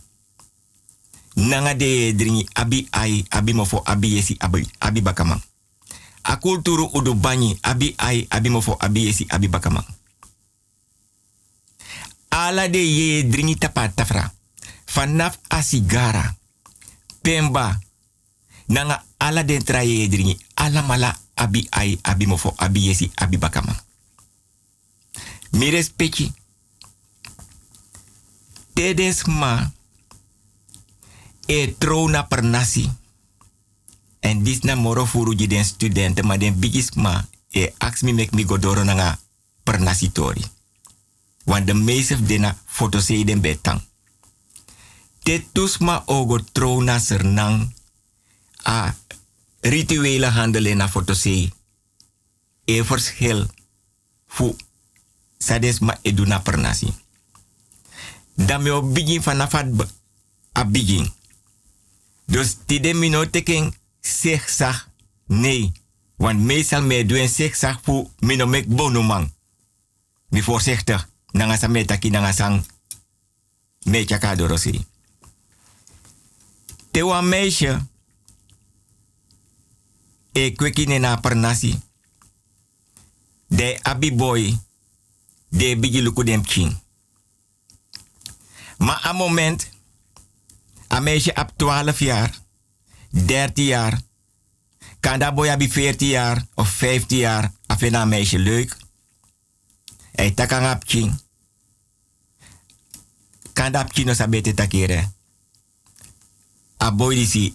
[1.36, 2.14] Nanga de
[2.54, 5.40] abi ai abi mofo abi yesi abi, abi bakama.
[6.22, 9.84] A kulturu udu banyi abi ai abi mofo abi yesi abi bakama.
[12.30, 14.32] Ala de ye dringi tapa tafra.
[14.94, 16.36] Vanaf a sigara.
[17.22, 17.78] Pemba.
[18.66, 20.38] Nanga ala den tra ye dringi.
[20.54, 23.74] Ala mala abi ai abi mofo abi yesi abi bakama.
[25.52, 26.32] Mi respecti.
[28.74, 29.22] Tedes
[31.46, 32.90] e trona per nasi.
[34.22, 38.12] En dis na moro furu ji den studenten, maar den bigis ma e ax mi
[38.14, 39.18] mek mi godoro nanga
[39.62, 40.44] per nasi tori.
[41.44, 43.82] Want de meeste dena foto se den betang.
[45.22, 47.74] Te tusma ogo trona sernang
[48.62, 48.94] a
[49.60, 51.50] rituele handelen na foto se.
[52.64, 53.46] E verschil
[54.26, 54.56] fu
[55.38, 56.94] sades ma eduna per nasi.
[58.34, 59.54] Me op begin vanaf
[60.52, 61.10] a begin.
[62.26, 64.88] Dus tide mi no teken zeg zag
[65.26, 65.72] nee.
[66.16, 69.32] Want meestal me doen zeg zag fu mi no mek bonumang.
[70.28, 71.08] Mi voorzichtig.
[71.32, 72.64] Nanga sa metaki nanga sang
[73.82, 74.86] me chaka dorosi.
[76.90, 77.86] Te wa meisje
[80.32, 81.80] e kwekine na per nasi.
[83.46, 84.58] De abi boy
[85.48, 86.80] de bigi luku dem king.
[88.78, 89.68] Maar aan moment,
[90.88, 92.38] een meisje op 12 jaar,
[93.12, 94.00] 13 jaar,
[95.00, 98.76] kan dat boy abi 14 jaar of 15 jaar, af en een meisje leuk.
[100.12, 101.20] E takang ap ching.
[103.52, 105.10] Kanda ap chino sabete takere.
[106.78, 107.54] A boy disi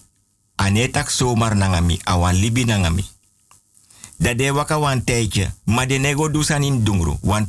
[0.54, 3.04] ane tak somar nangami, awan libi nangami.
[4.16, 7.48] Da de waka wan tijdje, maar de nego dusan in dungru, want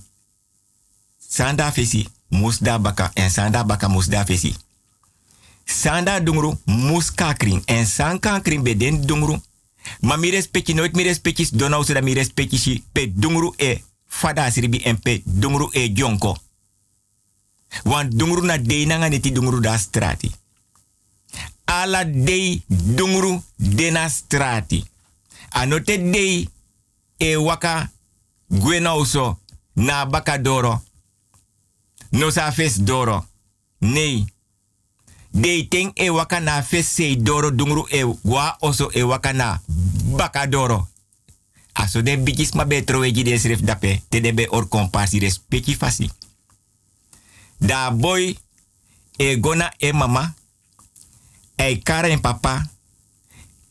[1.18, 4.56] sanda fesi musda baka en sanda baka musda fesi.
[5.70, 9.38] Sanda dungru mus kakring en san kakring be den dungru.
[10.02, 11.16] Ma mi respecti nooit mi
[11.52, 16.38] donau da mi respecti si pe dungru e fada siribi en pe dungru e jonko.
[17.84, 20.32] Want dungru na de nanga neti dungru da strati.
[21.66, 24.86] Ala dei dungru de na strati.
[25.50, 26.50] Anote dei
[27.18, 27.92] e waka
[28.48, 29.40] gwena uso
[29.74, 30.84] na baka doro.
[32.10, 33.26] No sa fes doro.
[33.78, 34.26] Nee.
[35.32, 39.62] Dei ting e waka na fes sei doro dungru e wa oso e waka na
[40.18, 40.88] baka doro.
[41.74, 46.12] Aso de bikis ma betro de sref dape te de be or kompasi respecti fasi.
[47.58, 48.38] Da boy
[49.18, 50.36] e gona e mama
[51.56, 52.70] e karen papa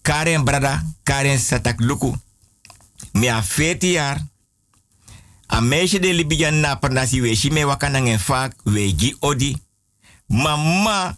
[0.02, 2.14] karen brada karen satak luku
[3.12, 4.20] me a 14 jaar
[5.48, 9.56] a de libijan na pernasi we shi me wakana ngen fak we gi odi
[10.26, 11.16] mama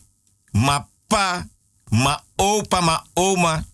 [0.50, 1.46] ma pa
[1.90, 3.64] ma opa ma oma.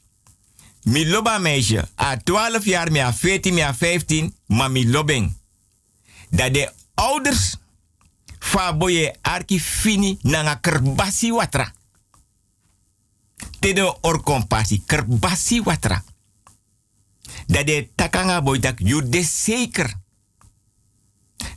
[0.82, 5.36] Mi loba meisje a 12 jaar me a 14 me a 15 ma mi lobeng.
[6.30, 7.56] Dat de ouders
[8.38, 11.72] fa boye arki fini nanga kerbasi watra.
[13.60, 16.04] Te de or compassie kerbasi watra.
[17.46, 19.94] Dat de takanga boy dak you de zeker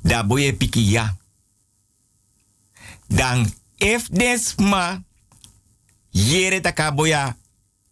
[0.01, 1.17] da boye piki ya.
[3.07, 5.03] Dan if des ma
[6.12, 7.38] jere taka boya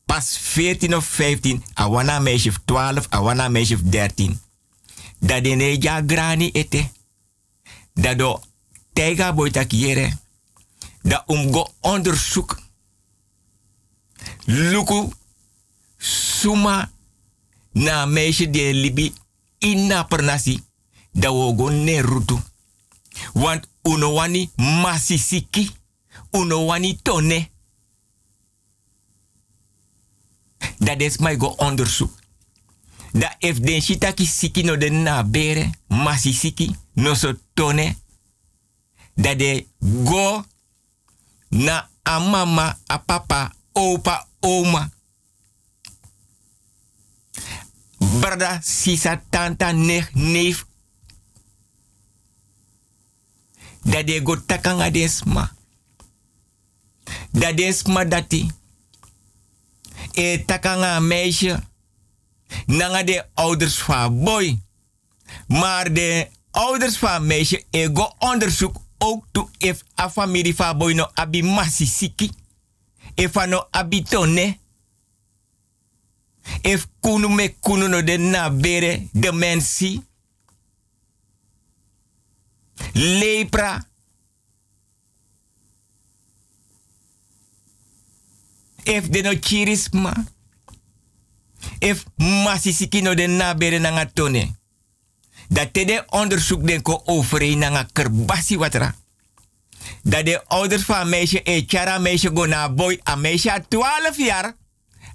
[0.06, 4.46] pas 14 of 15 a wana meisje 12 a wana meisje 13
[5.20, 6.90] dat de ne ja grani ete.
[7.94, 8.40] Dat do
[8.94, 10.18] tega boy tak jere.
[11.02, 12.60] Da umgo onderzoek.
[14.46, 15.12] Luku
[15.98, 16.92] suma
[17.72, 19.14] na meisje de libi
[19.58, 20.64] inna pernasi.
[21.12, 22.40] Da wogo ne rutu.
[23.34, 25.72] Want uno wani masisiki,
[26.32, 27.50] uno wani tone.
[30.78, 32.12] Dat is mij go onderzoek.
[33.12, 37.96] Da if den shitaki siki no de na bere, masisiki, no so tone.
[39.14, 39.66] Da de
[40.04, 40.44] go
[41.50, 44.90] na a mama, a papa, opa, oma.
[47.98, 50.66] Brada, sisa, tanta, nech, neef.
[53.82, 55.52] Dat de go takanga desma.
[57.32, 58.52] Dat desma dati.
[60.18, 61.60] E takanga meisje.
[62.66, 64.60] Nanga de ouders van boy.
[65.48, 67.90] Maar de ouders van meisje e
[68.20, 72.32] onderzoek ook toe if a familie van boy no abi masisiki.
[73.16, 74.58] If no abi tone.
[76.62, 80.02] If kunu me kunu no de na bere de mensi.
[82.94, 83.86] Lepra.
[88.88, 90.14] If de no chirisma.
[91.80, 94.56] If masisiki no de na bere na tone.
[95.50, 98.96] Dat de onderzoek den ko overeen na kerbasi watra.
[100.04, 104.18] Dat de ouders van meisje e chara meisje go na boy a meisje a 12
[104.18, 104.56] jaar.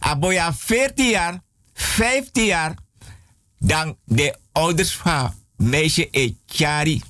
[0.07, 1.43] A boy a 14 jaar.
[1.75, 2.77] 15 jaar.
[3.59, 7.03] Dan de ouders van meisje e chari.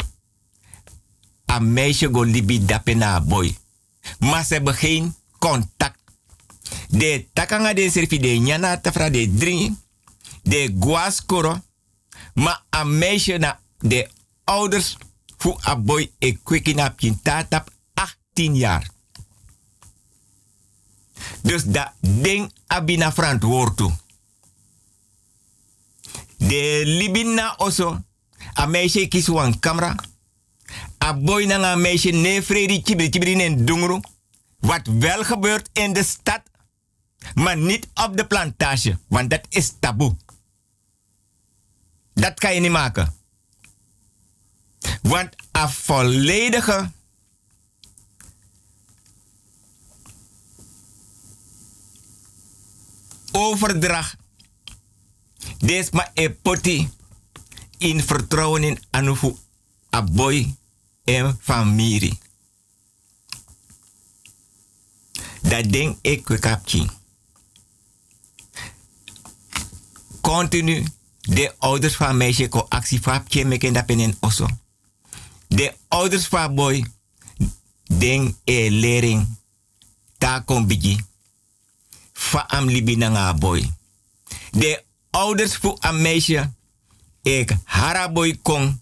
[1.51, 3.57] A meisje go libi dape na boy.
[4.19, 6.02] Maar ze hebben geen contact.
[6.89, 9.77] De takanga de serfi de nyana tafra de dringi.
[10.43, 11.61] De guaskoro.
[12.35, 14.09] Maar a meisje na de
[14.45, 14.97] ouders
[15.39, 18.91] fu a boy e kwiki na pintatap 18 jaar.
[21.43, 23.93] Dus dat ding abina verantwoord toe.
[26.37, 28.01] De libina oso.
[28.59, 29.95] A meisje kies een camera.
[31.05, 34.01] A boy na een meisje ne fredi chibri chibri dungru.
[34.61, 36.41] Wat wel gebeurt in de stad.
[37.35, 38.99] Maar niet op de plantage.
[39.07, 40.17] Want dat is taboe.
[42.15, 43.15] Dat kan je niet maken.
[45.03, 46.91] Want een volledige
[53.33, 54.17] overdracht.
[55.59, 56.91] Des ma e poti
[57.79, 59.37] in vertrouwen in anufu
[59.95, 60.55] a boy
[61.05, 62.19] en familie.
[65.43, 67.02] Dat ding ik kapje.
[70.33, 70.85] Continu
[71.21, 74.49] de ouders van meisje ko actie van meken dat penen osso.
[75.47, 76.87] De ouders van boy,
[77.85, 79.39] den e lering,
[80.19, 80.97] ta kon bigi,
[82.13, 83.73] fa am libi na nga boy.
[84.51, 86.51] De ouders voor een meisje,
[87.23, 88.81] ik hara boy kon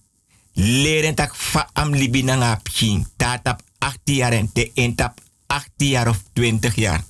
[0.53, 5.21] leren tak fa am libi na nga pchin, ta tap 18 jaar en te tap
[5.47, 7.05] 18 jaar of 20 jaar.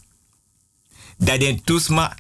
[1.16, 2.16] Dat den tusma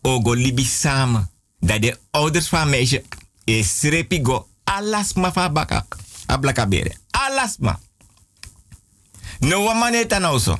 [0.00, 1.31] ogo libi samen.
[1.62, 3.02] Dat de ouders van meisje
[3.44, 5.86] is repigo alasma fa baka
[6.26, 6.96] ablaka bere.
[7.10, 7.78] Alasma.
[9.38, 10.58] No wamaneta nou zo.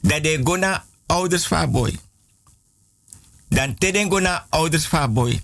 [0.00, 1.98] Dat de gona ouders van boy.
[3.48, 5.42] Dan teden gona ouders van boy.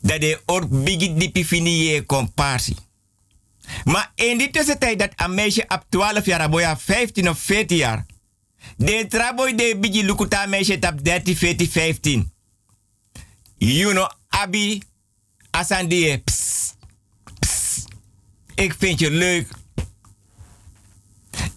[0.00, 2.76] Dat de or bigi dipi fini je comparsie.
[3.84, 8.06] Maar in die tussentijd dat een meisje op 12 jaar, boya 15 of 14 jaar.
[8.76, 12.32] De traboy de bigi lukuta meisje tap 13, 14, 15.
[13.58, 14.82] You know, abi,
[15.50, 16.74] asandie, pss.
[18.54, 19.48] Ik vind je leuk.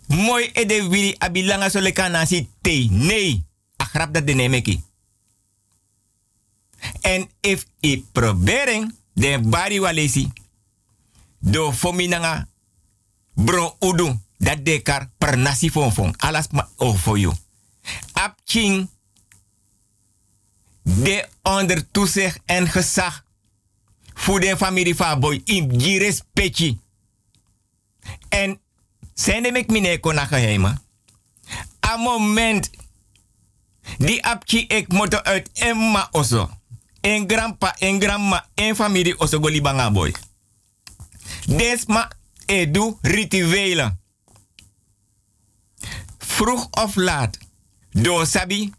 [0.07, 2.88] Mooi ede wili abi langa so leka nasi te.
[2.89, 3.45] Nee,
[3.76, 4.84] agrap dat de nemeki.
[7.01, 10.32] En if i probering de bari walesi
[11.39, 12.47] do fomi nanga
[13.34, 17.34] bro udu dat de kar per nasi fon fon alas ma o for you.
[18.14, 18.90] Ap king
[20.84, 23.24] de onder toezicht en gezag
[24.14, 26.78] voor de familie van boy in gires petje.
[28.30, 28.60] En
[29.14, 30.82] zijn de mek mine kona geheimen.
[31.86, 32.70] A moment
[33.98, 36.50] die apchi ik moet uit Emma oso.
[37.02, 39.62] En grandpa, en grandma, en familie oso goli
[39.92, 40.14] boy.
[41.46, 42.12] Desma
[42.46, 43.99] edu rituelen.
[46.40, 47.38] Vroeg of laat.
[47.92, 48.72] Do sabi.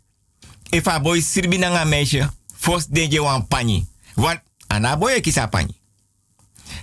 [0.71, 2.29] If a boy sirbi na meisje.
[2.57, 3.87] Fos denje wan pani.
[4.15, 5.77] Want ana boy kisa pani.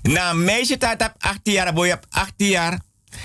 [0.04, 2.80] Na meisje taat op 18 jaar, boy op 18 jaar.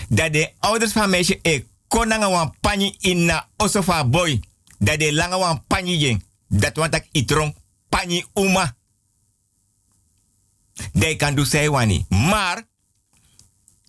[0.09, 4.41] Dat de ouders van meisje e kon na wan pani in na oso fa boy.
[4.79, 6.25] Dat de lange wan pani jeng.
[6.49, 7.57] Dat want ik itrong
[7.89, 8.77] pani uma.
[10.93, 12.07] De kan do say wani.
[12.09, 12.65] Maar,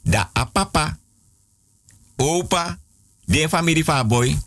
[0.02, 0.98] da a papa,
[2.16, 2.83] opa,
[3.26, 4.38] de familie van boy.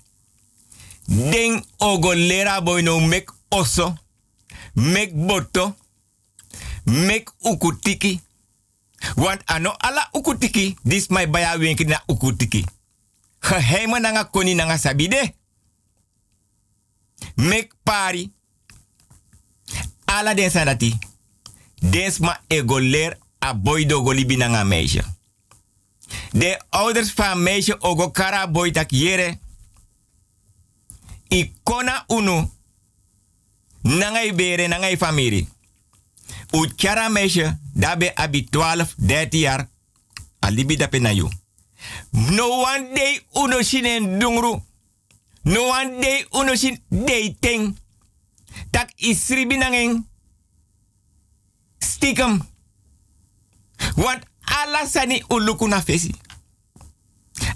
[1.06, 3.94] Den ogo lera boy no mek oso,
[4.74, 5.74] mek boto,
[6.84, 8.20] mek ukutiki.
[9.16, 12.64] Want ano ala ukutiki, dis my baya wenki na ukutiki.
[13.40, 15.34] Geheime nanga koni nanga sabide.
[17.36, 18.30] Mek pari.
[20.06, 20.98] Ala den.
[21.80, 25.15] Desma ego leer a boy do golibi nanga meisje.
[26.32, 29.38] De ouders van meisje ogo kara boy tak yere.
[31.28, 32.50] I kona unu.
[33.82, 35.48] Nangai bere nangai.
[36.50, 39.68] U kara meisje dabe abi 12, 13 jaar.
[40.38, 41.12] Alibi dape na.
[42.10, 44.62] No one day uno shinen dungru.
[45.42, 47.76] No one day uno shin dating.
[48.70, 50.06] Tak isribi nangeng.
[51.78, 52.40] Stiekem.
[53.96, 55.24] Want ala sani
[55.84, 56.14] fesi.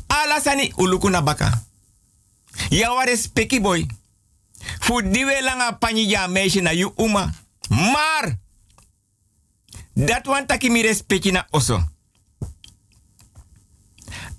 [0.07, 0.73] Ala sani
[1.23, 1.63] baka.
[2.71, 3.87] Ya ware speki boy.
[4.81, 7.33] Fu diwe langa panyi ja meisje na yu uma.
[7.69, 8.39] Maar.
[9.95, 11.85] Dat wan taki mi respecti na oso.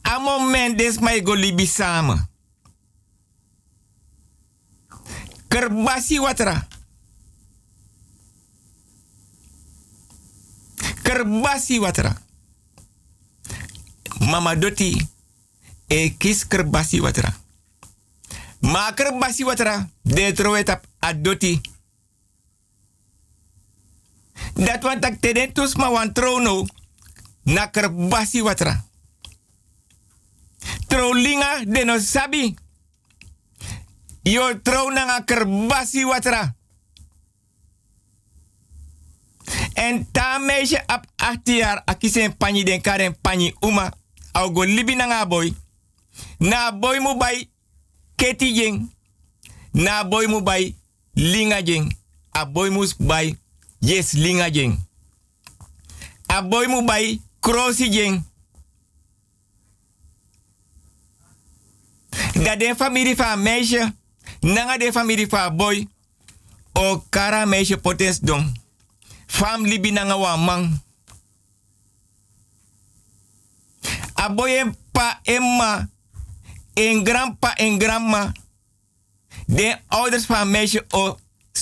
[0.02, 2.30] A moment des go libi samen.
[5.48, 6.68] Kerbasi watra.
[11.04, 12.16] Kerbasi watra.
[14.22, 15.08] Mama doti
[15.88, 17.34] e kis kerbasi watra.
[18.62, 21.62] Ma kerbasi watra de trowetap adoti.
[24.54, 26.66] Dat want tak teden tus ma wan trono
[27.44, 28.86] na kerbasi watra.
[30.88, 32.56] Trolinga de no sabi.
[34.24, 36.56] Yo trouw na kerbasi watra.
[39.74, 44.00] En ta meisje op 18 jaar akisen pani den karen pani uma.
[44.34, 45.54] Au libi na nga boy.
[46.40, 47.50] Na boy mu bay
[48.16, 48.90] keti jeng.
[49.74, 50.76] Na boy mu bay
[51.16, 51.92] linga jeng.
[52.34, 53.36] A boy mu bay
[53.82, 54.78] yes linga jeng.
[56.28, 58.24] A boy mu bay krosi jeng.
[62.44, 63.94] Dat de familie van meisje.
[64.40, 65.88] Nanga de familie van boy.
[66.74, 68.54] O kara meisje potens don.
[69.28, 70.82] Fam libi nanga wa man.
[74.22, 75.90] A boy en pa emma.
[76.74, 78.32] En grandpa en grandma.
[79.46, 81.18] De ouders van meisje o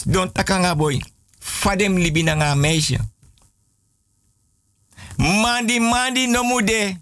[0.06, 1.04] don takanga boy.
[1.40, 3.00] Fadem libi nanga meisje.
[5.18, 7.02] Mandi mandi no mude.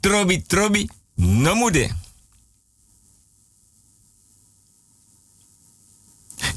[0.00, 1.90] Trobi trobi no mude.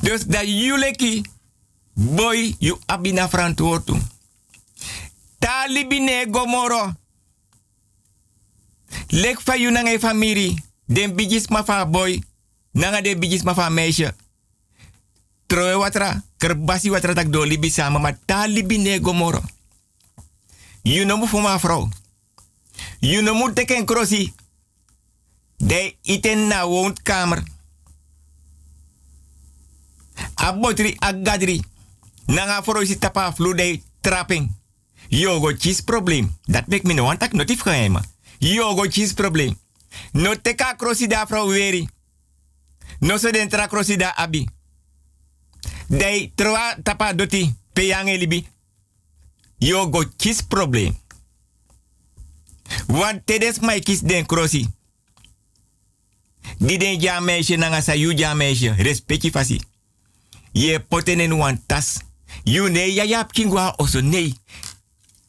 [0.01, 1.30] Dus dat jullie
[1.93, 4.01] boy you abina verantwoording.
[5.39, 6.93] Talibine gomoro.
[9.16, 10.59] Lek fa you nanga family.
[10.86, 12.20] Den bijis ma fa boy.
[12.72, 14.16] Nanga de bijis ma fa meisje.
[15.47, 16.24] Troe watra.
[16.38, 17.99] Kerbasi watra tak do libi sama.
[17.99, 19.41] Ma talibine gomoro.
[20.84, 21.89] You no mu fuma vrouw.
[22.99, 24.34] You no mu teken krosi.
[25.57, 27.43] De iten na woonkamer.
[30.36, 31.61] A botri a gadri.
[32.26, 34.51] Nanga vrouw si tapa flude trapping.
[35.07, 36.38] Yogo chis probleem.
[36.43, 37.34] Dat mek me no want tak
[38.39, 38.55] geheim.
[38.55, 39.57] Yogo chis probleem.
[40.11, 41.89] No teka krosi da vrouw weri.
[42.99, 44.47] No so den tra krosi abi.
[45.88, 48.47] Dei troa tapa doti peyange libi.
[49.57, 50.97] Yogo chis probleem.
[52.88, 54.67] Want tedes mai kis den krosi.
[56.57, 58.97] Di den ja meisje nanga sa yu ja meisje.
[59.31, 59.61] Fasi.
[60.51, 61.99] Ye potenen wan tas.
[62.43, 64.33] You ne ya yap kingwa oso nee.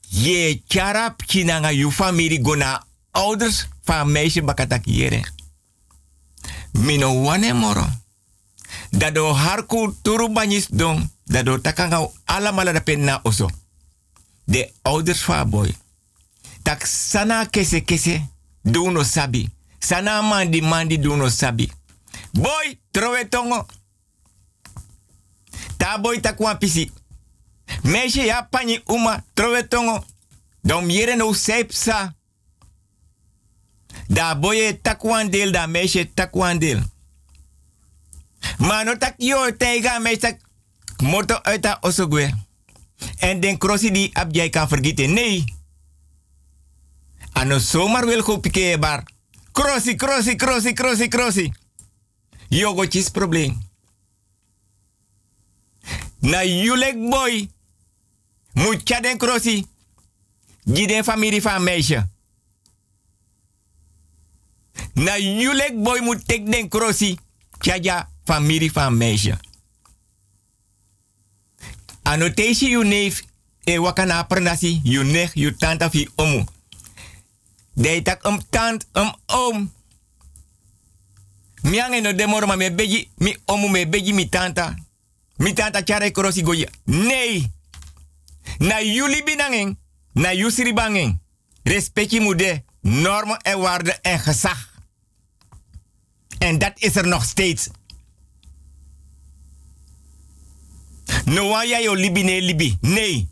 [0.08, 2.86] Ye charap kinanga yu family gona
[3.16, 5.24] ouders van meisje bakatak yere.
[6.72, 7.86] Mino wane moro.
[8.90, 11.10] Dado harku turu banyis don.
[11.24, 13.50] Dado takanga ala mala da penna oso.
[14.44, 15.74] De ouders van boy.
[16.62, 18.20] Tak sana kese kese.
[18.62, 19.48] Do no sabi.
[19.78, 21.70] Sana mandi mandi do no sabi.
[22.32, 23.66] Boy, trowe tongo.
[25.76, 26.90] Ta boy takwa pisi.
[27.82, 30.04] Meisje ya pani uma trowe tongo.
[30.62, 32.14] Dom yere no sepsa.
[34.08, 36.80] Da boye takwan deel, da meisje takwan deel.
[38.58, 40.38] Maar no tak yo tega meisje
[41.02, 42.34] moto uit dat osogwe.
[43.18, 45.12] En den crossie die ab jij kan vergeten.
[45.12, 45.54] Nee.
[47.32, 49.02] Ano zomaar wil go pike bar.
[49.52, 51.52] Crossie, crossie, crossie, crossie, crossie.
[52.48, 53.68] Yogo chis probleem.
[56.18, 57.50] Na julek boy.
[58.52, 59.66] Moet den crossie.
[60.64, 62.08] Die den familie van meisje.
[64.96, 67.18] Na julek boy moet tek den crossie.
[67.58, 69.38] Tjaja familie van meisje.
[72.02, 73.22] Annotatie you neef.
[73.64, 74.80] E wakana pernasi.
[74.82, 76.44] You nech, you tante of you omu.
[77.74, 79.72] Dei tak um tant, um oom.
[81.62, 84.74] Miange no demoro ma me beji, mi omu me beji mi tanta.
[85.36, 86.68] Mi tanta chare krosi goya.
[86.84, 87.50] Nee.
[88.58, 89.78] Na jullie binangen,
[90.12, 91.20] na yusri bangen.
[91.62, 94.74] Respectie moede, normen en waarden en gezag.
[96.38, 97.68] En dat is er nog steeds.
[101.24, 102.78] No wa ya yo libi ne libi.
[102.80, 103.28] Nee.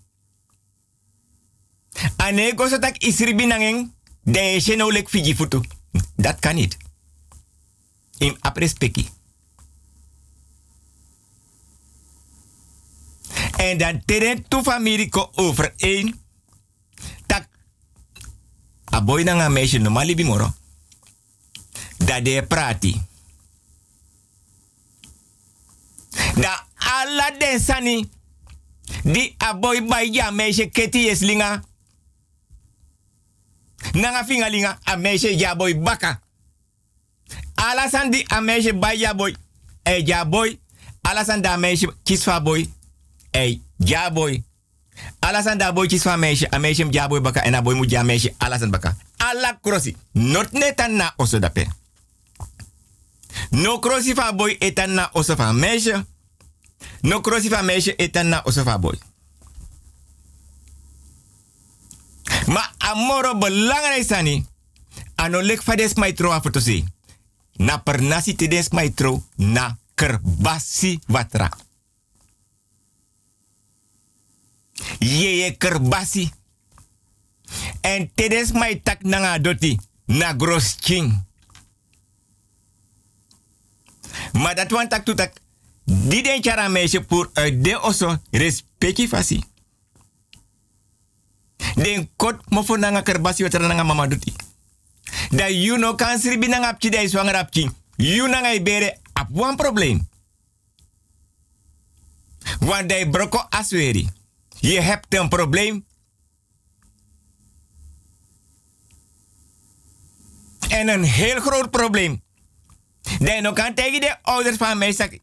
[2.17, 5.61] Ane go tak isri binangen, de je no lek fiji futu.
[6.17, 6.77] Dat kan niet.
[8.19, 9.09] In aprespeki.
[13.57, 16.21] En dan teren tu familie ko over één.
[17.27, 17.49] Tak.
[18.95, 20.55] A boy na nga meisje no malibi moro.
[22.05, 23.01] Da de prati.
[26.37, 28.09] Da alla den sani.
[29.03, 31.63] Di a boy bay ja meisje keti es linga.
[33.93, 35.37] Nanga finga linga a meisje
[35.83, 36.21] baka.
[37.55, 39.35] Alasan di a meisje bay ja boy.
[39.83, 40.59] E ja boy.
[41.03, 42.69] Alasan da meisje kies fa boy.
[43.31, 44.43] Ey, ja boy.
[45.57, 46.85] Da boy kies van meisje, a meisje
[47.21, 48.97] baka en a boy ja meisje alasan baka.
[49.17, 49.97] Alla krosi.
[50.13, 51.67] Not netan na dape.
[53.51, 55.11] No krosi van boy etan na
[55.53, 56.07] meisje.
[57.01, 58.43] No krosi van meisje etan na
[58.81, 58.99] boy.
[62.47, 64.47] Ma amoro belangrijk sani.
[65.15, 66.85] Ano lek fades maitro afotosi.
[67.57, 71.49] Na pernasi tedes maitro na kerbasi watra.
[74.99, 76.31] Yeye kerbasi.
[77.81, 81.25] En tedes mai tak nanga doti na gros ching.
[84.33, 85.33] Maar dat want tak tak
[85.85, 89.43] di den chara meisje pour uit de oso respecti fasi.
[91.75, 94.33] Den kot mofo nanga kerbasi watra nanga mama doti.
[95.31, 97.71] Da you no kan sribi nanga apchi da iswanger apchi.
[97.97, 100.09] You nanga ibere ap one probleem.
[102.61, 104.09] Want dai broko asweri.
[104.61, 105.85] Je hebt een probleem.
[110.69, 112.24] En een heel groot probleem.
[113.19, 115.21] Dat je nog kan tegen de ouders van mij zeggen: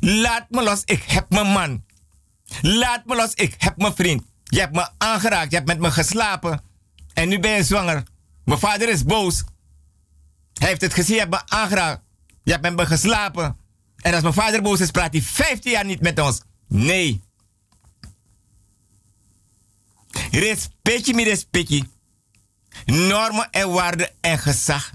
[0.00, 1.84] Laat me los, ik heb mijn man.
[2.60, 4.22] Laat me los, ik heb mijn vriend.
[4.44, 6.62] Je hebt me aangeraakt, je hebt met me geslapen.
[7.14, 8.02] En nu ben je zwanger.
[8.44, 9.44] Mijn vader is boos.
[10.52, 12.02] Hij heeft het gezien, je hebt me aangeraakt.
[12.42, 13.56] Je hebt met me geslapen.
[13.96, 16.40] En als mijn vader boos is, praat hij 15 jaar niet met ons.
[16.68, 17.22] Nee.
[20.30, 21.86] Respectje, mi respectje.
[22.84, 24.90] Normen en waarden en gezag.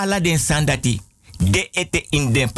[0.00, 1.00] Ala den sandati.
[1.38, 2.50] De ete in den.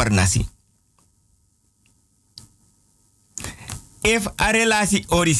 [4.01, 5.34] If a relatie ori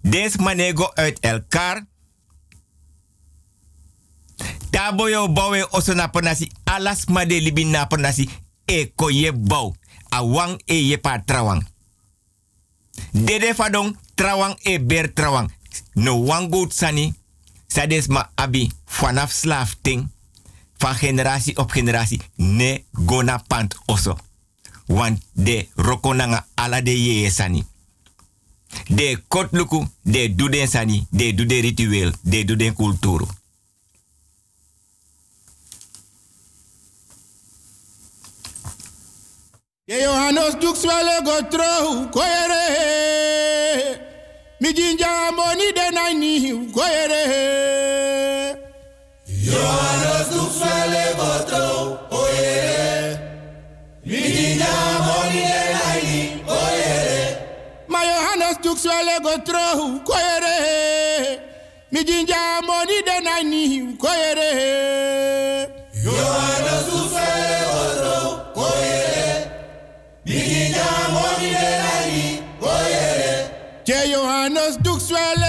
[0.00, 1.86] des manego uit elkaar.
[4.70, 6.08] Tabo yo bawe oso na
[6.64, 7.86] alas ma de libi na
[8.64, 9.74] e ye bau,
[10.10, 11.62] awang e ye pa trawang.
[13.12, 15.50] Dede fadong trawang e ber trawang.
[15.94, 17.14] No wangout sani,
[17.66, 18.70] sades ma abi
[19.82, 20.10] ting,
[20.84, 24.18] van generatie op generatie, ne gona pant oso.
[24.86, 27.64] Want de rokonanga ala de ye sani.
[28.86, 33.26] De kotluku, de duden sani, de duden ritueel, de duden kulturu.
[39.84, 42.64] Ye Johannes Duxwelle go trou koyere.
[44.58, 48.13] Mi jinja moni de naini koyere.
[51.24, 51.64] moto,
[52.10, 53.18] oyere.
[54.04, 54.72] Midinya
[55.06, 56.20] monile laini,
[56.58, 57.18] oyere.
[57.88, 59.66] Ma Johannes duk swale go tro,
[60.08, 60.56] koyere.
[61.92, 63.64] Midinja moni de nani,
[64.02, 64.50] koyere.
[66.04, 68.16] Johannes duk swale go tro,
[68.56, 69.26] koyere.
[70.26, 72.24] Midinja moni de nani,
[72.60, 73.32] koyere.
[73.86, 75.43] Che Johannes duk swale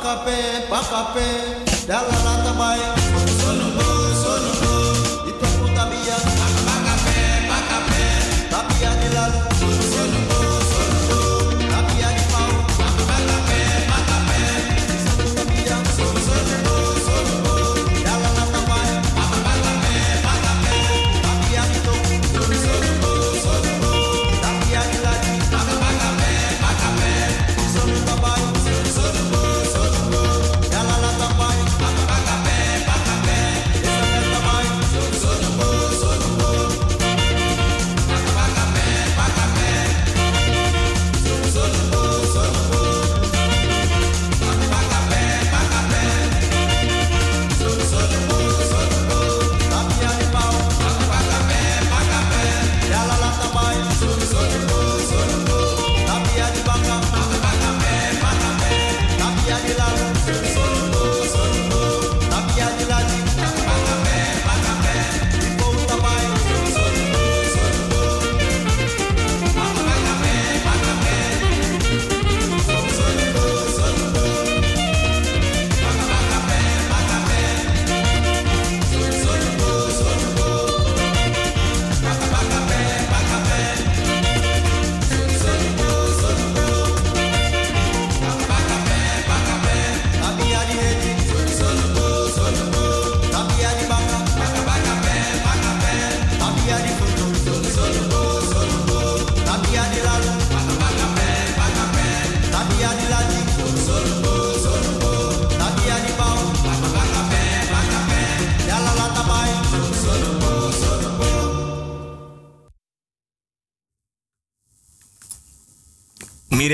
[0.00, 1.28] pakape, pakape,
[1.86, 2.80] dala lata bay.
[3.36, 3.88] Sonubo,
[4.22, 4.72] sonubo,
[5.76, 6.16] tabia.
[6.64, 7.18] Pakape,
[7.50, 8.04] pakape,
[8.48, 9.08] tabia di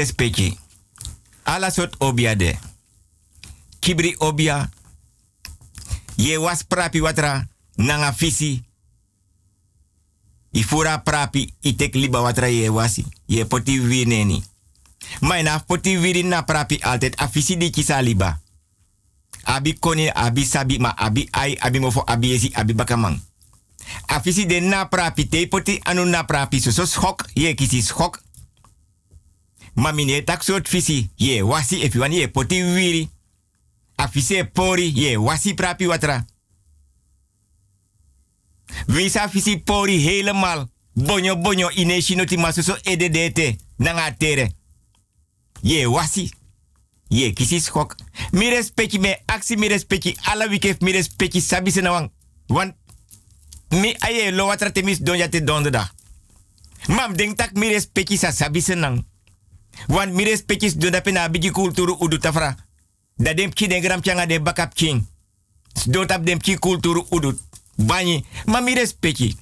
[0.06, 0.54] respecti.
[1.42, 2.54] Ala sot obia de.
[3.78, 4.70] Kibri obia.
[6.16, 7.46] Ye was prapi watra
[7.76, 8.62] nanga fisi.
[10.52, 13.06] Ifura prapi itek liba watra ye wasi.
[13.26, 14.44] Ye poti wineni.
[15.20, 18.40] Maar na poti wiri na prapi altijd afisi di kisa liba.
[19.42, 23.20] Abi koni, abi sabi, ma abi ai, abi mofo, abi esi, abi bakamang.
[24.06, 27.82] Afisi de na prapi te poti anu na prapi so so schok, ye kisi.
[29.76, 30.42] Ma mine tak.
[31.16, 33.10] Ye wasi if wan ye poti wiri.
[33.96, 36.24] Afise pori ye wasi prapi watra.
[38.86, 40.68] Visa visi pori helemaal.
[40.94, 43.58] Bonyo bonyo ine shinoti masuso ededete.
[43.76, 44.54] Nanga tere.
[45.62, 46.30] Ye wasi.
[47.08, 47.94] Ye kisi schok.
[48.30, 50.16] Mi respecti me aksi mi respecti.
[50.22, 52.10] Alla wikef mi respecti sabi se nawang.
[52.46, 52.74] Want
[53.68, 55.42] mi aye lo watra temis donja te.
[56.86, 58.74] Mam denk tak mi respecti sa sabi se
[59.86, 62.56] Wan mi respectis do da pena bigi kulturu udu tafra.
[63.16, 65.06] Da dem ki den gram de bakap king.
[65.86, 67.38] Do tap dem ki kulturu udu.
[67.76, 69.36] Bani, ma mi respecti.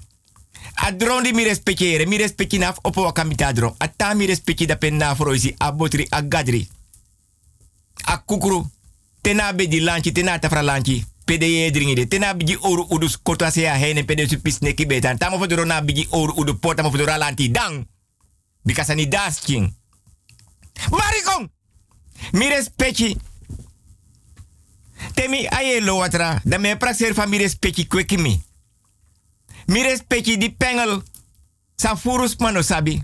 [0.74, 3.74] A dron di mi respecti ere, mi respecti naf opo wakamita dron.
[3.78, 4.14] A ta
[4.66, 6.68] da pen froisi, a botri, gadri.
[8.04, 8.66] A kukuru.
[9.20, 11.04] Tena be lanchi, tena tafra lanchi.
[11.24, 12.08] Pede ye dringi de.
[12.08, 15.18] Tena bigi oru udu skota se a hene pede su pisneki betan.
[15.18, 15.38] Tamo
[15.84, 17.50] bigi oru udu pota mo fodoro lanti.
[17.50, 17.86] Dang!
[19.08, 19.72] Das king.
[20.90, 21.50] Marikong!
[22.32, 23.16] Mi respecti.
[25.14, 26.40] Temi aye lo watra.
[26.44, 28.42] Da me praxer van mi respecti kweki mi.
[29.66, 31.02] Mi respecti di pengel.
[31.74, 33.02] Sa furus mano sabi.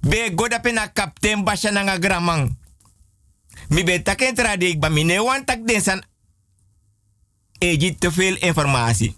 [0.00, 2.56] Be goda pena kapten basha nanga gramang.
[3.68, 5.82] Mi be taken trade ik ba mi ne wan tak den
[8.12, 9.14] veel informatie.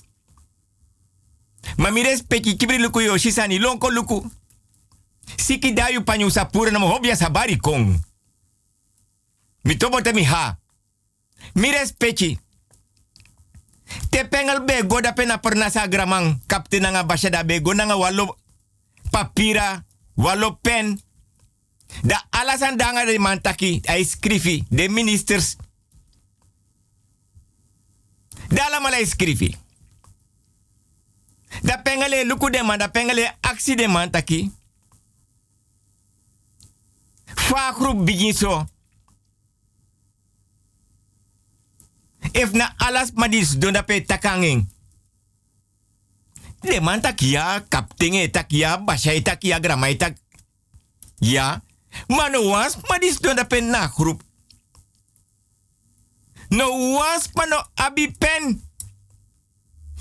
[1.76, 4.30] Ma mi respecti kibri luku yo shisani lonko luku.
[5.36, 8.00] Siki dayu panyu sapura na mohobia sabari kong.
[9.64, 10.58] Mi tobo te mi ha.
[11.54, 11.70] Mi.
[14.10, 16.40] Te pengel be goda pena perna sa gramang.
[16.46, 18.36] Kapten nga basha da nga walo
[19.10, 19.84] papira,
[20.16, 21.00] walo pen.
[22.02, 25.56] Da alasan danga de mantaki, ay skrifi, de ministers.
[28.48, 29.56] Da allemaal ay skrifi.
[31.62, 34.50] Da pengele luku de da pengele aksi de mantaki.
[34.50, 34.63] Fa
[37.72, 38.66] groep begin zo.
[42.32, 44.68] If na alas madis don dape takanging.
[46.60, 47.00] De man
[48.18, 48.30] e
[48.84, 50.16] basha e takia, grama e tak.
[51.18, 51.62] Ja,
[52.06, 54.22] maar no was madis don dape na groep.
[56.48, 58.62] No was maar no abi pen.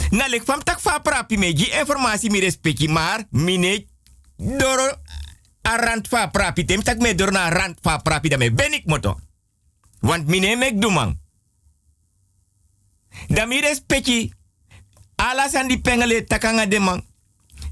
[0.10, 3.86] Na lek fam tak fa prapi meji informasi mi respecti maar mine
[4.38, 5.02] doro
[5.64, 7.16] a rand fa prapi tem tak me
[7.82, 8.30] fa prapi
[8.86, 9.20] moto.
[10.00, 11.20] Want mine mek man.
[13.28, 14.34] Da mi respecti
[15.16, 17.04] alas an di pengele takanga de man.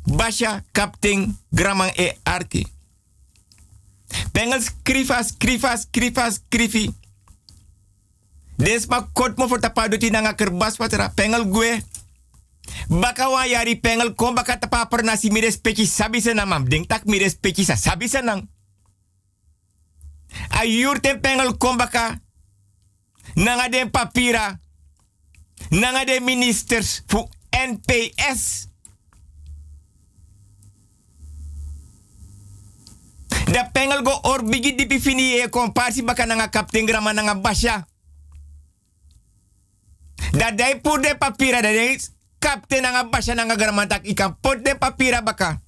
[0.04, 2.66] Basha, kapten, graman e arki.
[4.32, 6.94] Pengel skrifa, skrifa, skrifa, skrifi.
[8.56, 10.78] Des ma kot mo for tapa doti nanga kerbas.
[11.16, 11.84] Pengel gue.
[12.92, 16.68] Baka wa yari pengel kom baka tapa per nasi mi respecti sabi senamam.
[16.68, 18.48] Ding tak mi respecti sa sabi senang.
[20.60, 22.20] Ayur ten pengel kom baka.
[23.36, 24.60] Nanga den papira.
[25.72, 28.68] Nanga de ministers fu NPS.
[33.52, 37.88] Da pengel go or bigi dipi fini e komparsi baka nanga kapten grama nanga basya.
[40.32, 42.00] Da dai pur de papira da dai
[42.42, 45.62] kapten nanga basya nanga grama tak ikan pot de papira baka.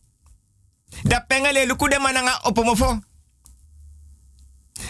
[1.04, 3.00] Da pengel e luku de mananga opomofo.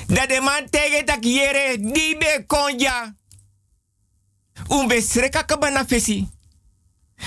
[0.08, 3.14] Da de man tege tak yere dibe konja.
[4.70, 6.28] Umbe sreka kabana fesi.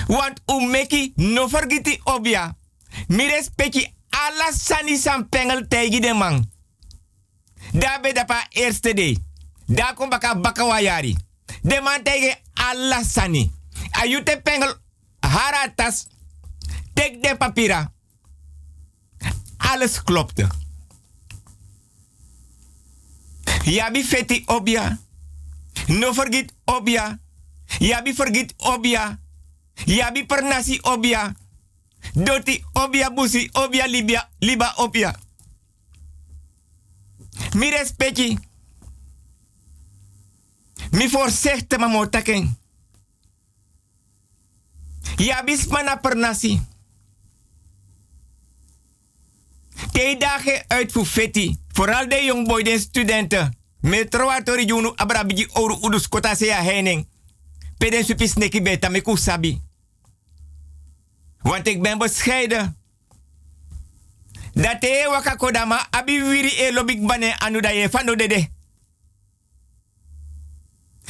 [0.09, 2.57] Want umeki no forgiti obia.
[3.09, 5.29] Mi respecti alla sani san
[5.69, 6.51] tegi de man.
[7.73, 9.19] Da be dapa eerste day.
[9.67, 11.17] Da kom baka baka wayari.
[11.63, 13.56] De man tegi alla sani.
[14.03, 14.74] Ayute pengel
[15.20, 16.09] haratas.
[16.94, 17.92] Tek de papira.
[19.57, 20.47] Alles klopte.
[23.64, 25.01] Yabi feti obia.
[25.86, 27.18] No forget obia.
[27.78, 29.18] Yabi forget obia.
[29.84, 31.34] Yabi pernasi obia.
[32.14, 35.14] Doti obia busi obia libia liba obia.
[37.55, 38.38] Mi respecti.
[40.90, 42.09] Mi voorzichtig maar
[45.17, 45.25] motaken.
[45.25, 46.61] Yabi spana pernasi.
[49.93, 51.57] Te dagen uit feti.
[51.69, 53.55] Vooral de jongboy, de studenten.
[53.81, 57.07] Metro atori junu abrabiji oru udus kota se ya hening.
[57.79, 59.61] Peden supis neki beta me.
[61.43, 62.77] Want ik ben bescheiden.
[64.53, 68.49] Dat e waka kodama abi wiri e lobik bane anu da ye fano dede.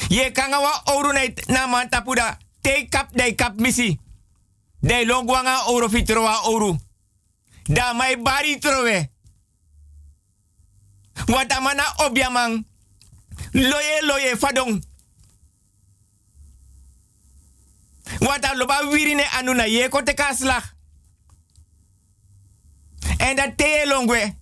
[0.09, 1.13] Ye kanga wa oru
[1.47, 2.37] na man tapuda.
[2.67, 3.99] Te kap dai kap misi.
[4.83, 6.75] Dai longwanga oru fitroa oru.
[7.63, 9.09] Da mai bari trowe.
[11.27, 12.65] Wata mana obiamang.
[13.53, 14.83] Loye loye fadong.
[18.19, 20.63] Wata loba wirine anuna ye kote kaslag.
[23.17, 24.35] En dat tee longwe.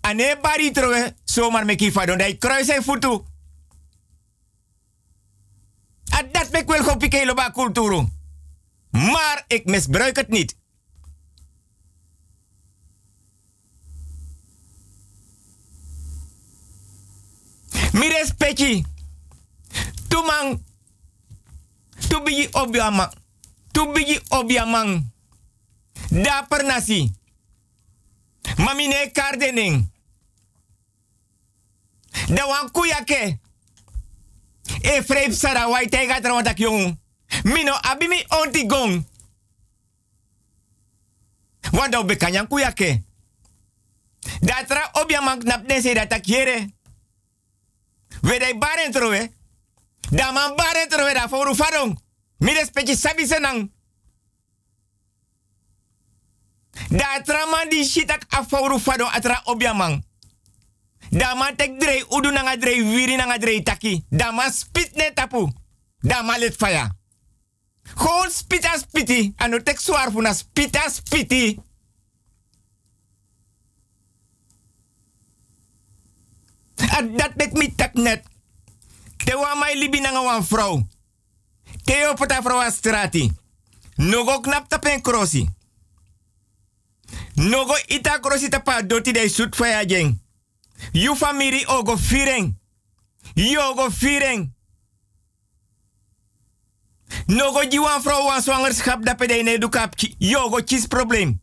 [0.00, 1.14] Ane bari trowe.
[1.24, 2.18] Zomaar meki fadong.
[2.18, 3.14] Dai kruisen futu.
[3.14, 3.29] At
[6.32, 8.08] dat mek wel gopike loba kulturu.
[8.90, 10.56] Maar ik misbruik het niet.
[17.92, 18.84] Mi respecti.
[20.08, 20.64] Tu man.
[22.08, 23.12] Tu bigi obiama.
[23.70, 25.10] Tu bigi obiamang.
[26.10, 27.12] Da per nasi.
[28.56, 29.90] Mamine kardening.
[32.28, 33.39] Da wan kuyake.
[34.82, 36.20] E freep sara wai tega
[36.56, 36.98] yung.
[37.44, 39.04] Mino abimi onti gong.
[41.72, 43.04] Wanda obe kuyake.
[44.40, 46.68] Datra obiamang nap dese datak yere.
[48.22, 49.30] We dai baren trowe.
[50.10, 51.96] Da man baren trowe da foru farong.
[52.38, 53.70] Mi respecti sabi senang.
[56.88, 60.02] Da traman di shitak a foru farong atra obiamang.
[60.02, 60.09] Da
[61.10, 64.04] man tek drei udu nanga drei wiri nanga drei taki.
[64.08, 65.52] Da man spit ne tapu.
[66.00, 66.96] Da man let faya.
[67.82, 69.32] Gewoon spita spiti.
[69.36, 71.58] Ano tek zwaar funa spita spiti.
[76.74, 78.24] En dat met me tak net.
[79.16, 80.86] Te wa mai libi na wan vrouw.
[81.84, 83.32] Te op ta vrouw a strati.
[83.94, 85.48] Nogo knap ta pen krosi.
[87.34, 90.29] Nogo ita krosi ta pa doti de sut faya jeng.
[90.92, 92.54] You family ogo fireng.
[93.34, 94.52] Yogo fireng.
[97.26, 100.14] Nogo ji wan vrouw wan zwangerschap da pede ne dukapki.
[100.18, 101.40] Yogo chis probleem.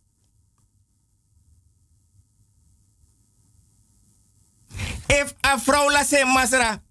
[5.10, 6.82] If a vrouw la se masra,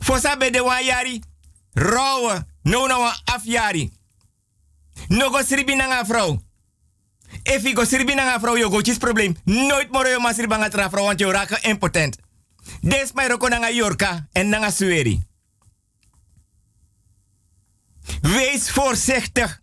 [0.00, 1.22] fosa be de wan yari,
[1.74, 3.90] rouwe, no na wan afjari.
[5.10, 6.38] No go sribi na vrouw.
[7.42, 9.36] If i go sribi na vrouw, yo go chis probleem.
[9.44, 12.18] Nooit moro yo masri banga tra vrouw, want yo raka impotent.
[12.80, 15.26] Des mij roko na yorka en na sueri.
[18.20, 19.62] Wees voorzichtig.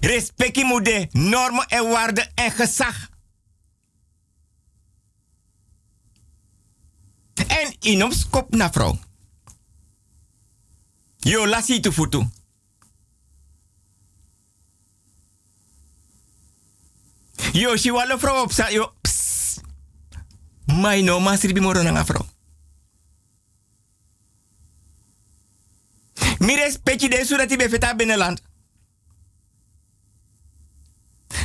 [0.00, 3.08] Respecti moede, normen en waarden en gezag.
[7.34, 8.98] En inom skop na vrouw.
[11.16, 12.30] Yo lasi tu futu.
[17.52, 18.92] Yo si vrouw op yo.
[20.66, 22.26] Mai no masri bi moro na vrouw.
[26.38, 28.40] Mi respecti de surat ibe feta binnenland.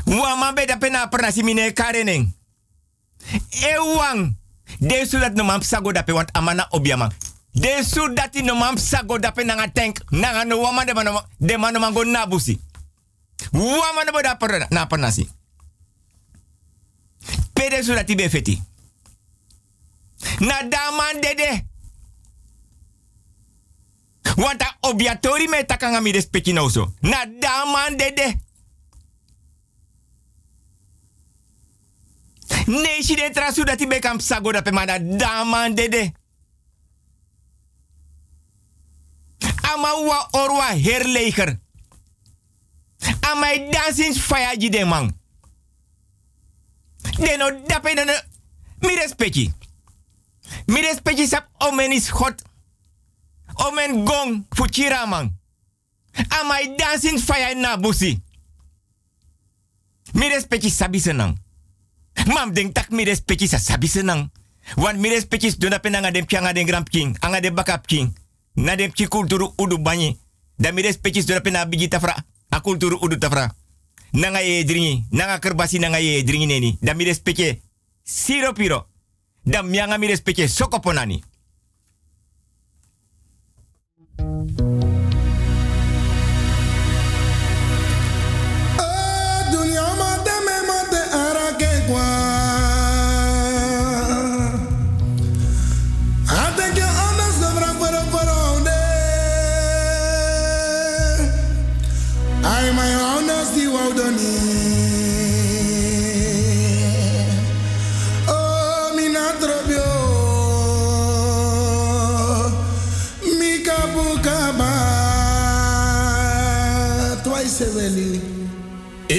[0.05, 2.34] Wama da pena perna si mine kareneng.
[3.49, 4.35] Ewang.
[4.80, 7.13] De surat no mam sago want amana obiamang.
[7.51, 10.01] De surat no mam sago nanga tank.
[10.11, 12.59] Nanga wama de mano de mano mango nabusi.
[13.51, 15.30] Wama no da perna na perna si.
[17.72, 18.61] Pede surat ibe feti.
[20.39, 21.65] Na daman dede.
[24.35, 26.93] Want a obiatori me takanga mi respecti no so.
[26.99, 28.39] Na daman dede.
[32.65, 36.11] Nee, si de trasu dat ibe kam sago dat pe mana daman dede.
[39.73, 41.60] Ama wa orwa herleger.
[43.31, 45.20] Ama dansins fayaji de man.
[47.22, 48.14] De no dape de no.
[48.81, 49.53] Mi respecti.
[50.65, 52.41] Mi sap omen is God.
[53.53, 55.38] Omen gong fuchira man.
[56.30, 58.22] Ama dansins faya na busi.
[60.14, 61.02] Mi respecti sabi.
[62.26, 64.31] Mam denk tak mi respecti sa sabi senang.
[64.76, 66.26] Wan mi respecti do na penanga dem
[66.65, 68.14] grand king, anga de bakap king.
[68.56, 70.18] Na dem chi kulturu udu banyi.
[70.57, 72.15] Da mi do na pena tafra.
[72.49, 73.61] A kulturu udu tafra.
[74.14, 76.78] Nanga ye dringi, nanga kerbasi nanga ye dringi neni.
[76.82, 77.06] Da mi
[78.04, 78.88] siro piro.
[79.44, 81.24] Da mianga mi respecti sokoponani.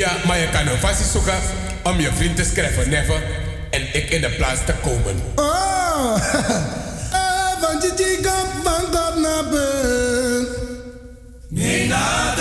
[0.02, 1.38] Ja, maar je kan een vast zoeken
[1.82, 3.22] om je vriend te schrijven, never.
[3.70, 5.22] En ik in de plaats te komen.
[5.34, 6.16] Oh,
[7.12, 7.80] eh, van
[9.50, 10.46] ben.
[11.48, 12.34] Mina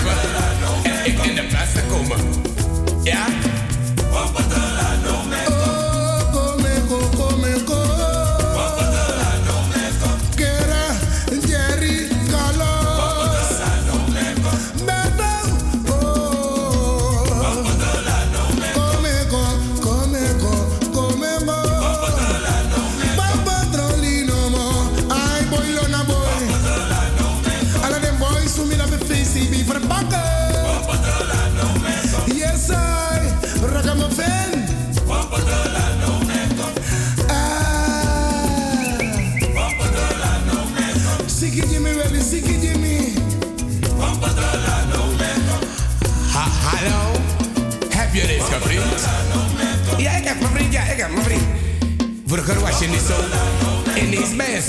[0.00, 2.18] zeggen en ik in de plaats te komen.
[3.02, 3.26] Ja?
[52.44, 53.24] Ik burger was in his soul,
[53.94, 54.68] in his best.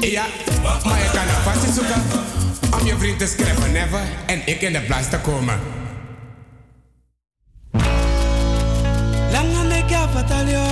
[0.00, 0.24] Ja,
[0.62, 2.02] maar je kan een passie zoeken
[2.80, 4.00] om je vriend te schrijven, never.
[4.26, 5.60] En ik in de plaats te komen.
[9.30, 10.64] Lange neka patalio,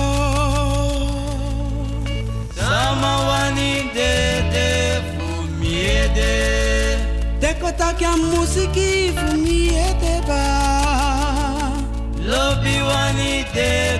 [2.55, 6.97] Sama wani de de fumiede.
[7.39, 11.71] Dekota kia musiki fumiede ba.
[12.19, 13.90] Lobby wani de.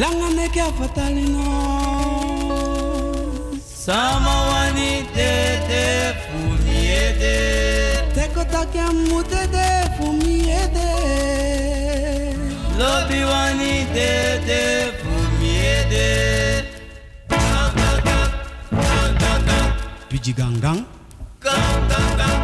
[0.00, 1.46] langaneke afatali no
[3.84, 5.84] samawani tete
[6.24, 7.36] fumiete
[8.14, 9.66] tekotake mutete
[9.96, 10.88] fumiete
[12.78, 14.60] lobiwani tete
[15.00, 16.06] fumiete
[20.08, 20.80] Pidji gang gang
[21.40, 22.40] Gang gang gang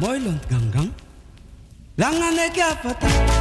[0.00, 0.90] Moilon gang gang
[1.98, 3.31] Langaneke afatali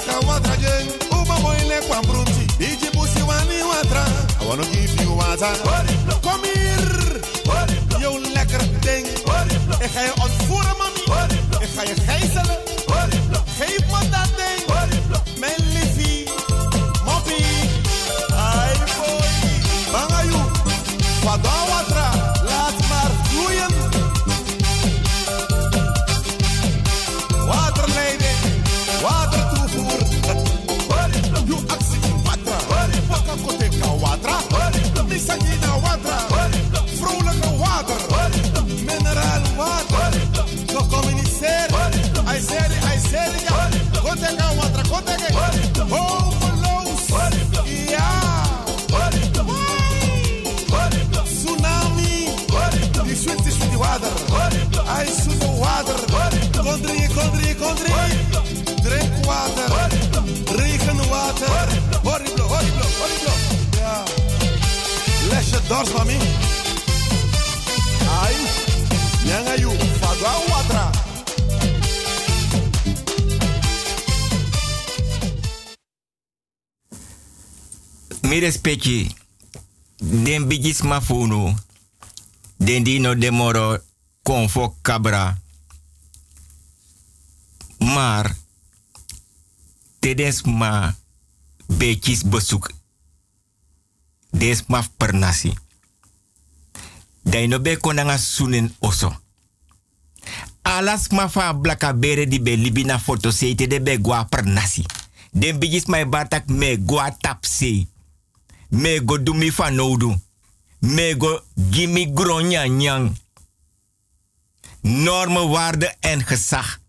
[0.00, 0.88] Jen.
[1.10, 1.98] Uma moile kwa.
[2.58, 4.04] Iji busi wani watra.
[4.40, 5.52] I wanna give you water.
[6.22, 7.20] Kom hier.
[8.00, 9.06] Yo lekker ding.
[9.80, 11.34] Ik ga je ontvoeren, mami.
[11.60, 12.81] Ik ga je gijzelen.
[78.42, 79.06] Respecti.
[79.96, 81.54] Den bigis ma funu.
[82.56, 83.78] Den di no demoro
[84.22, 85.38] konfo kabra.
[87.78, 88.34] Maar.
[90.00, 90.94] Tedes ma
[91.66, 92.72] bekis bezoek.
[94.30, 95.54] Des ma pernasi.
[97.22, 99.12] Dai no be konanga sunen oso.
[100.62, 104.82] Alas ma fa blaka bere di be libina foto seite de be gwa pernasi.
[105.30, 107.86] Den bigis ma batak me gwa tapse.
[108.72, 110.16] Me go do mi fa nodu.
[110.80, 111.42] Me go.
[114.82, 116.80] Normen, waarden en gezag.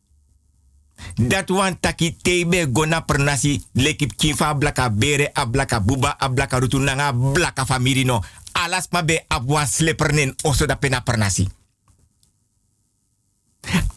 [1.16, 6.60] Dat wan taki tebe gona pernasi lekip kinfa blaka bere a blaka buba a blaka
[6.60, 8.24] rutu nanga blaka famiri no.
[8.52, 11.04] Alas ma be abwa slepernen oso da pena.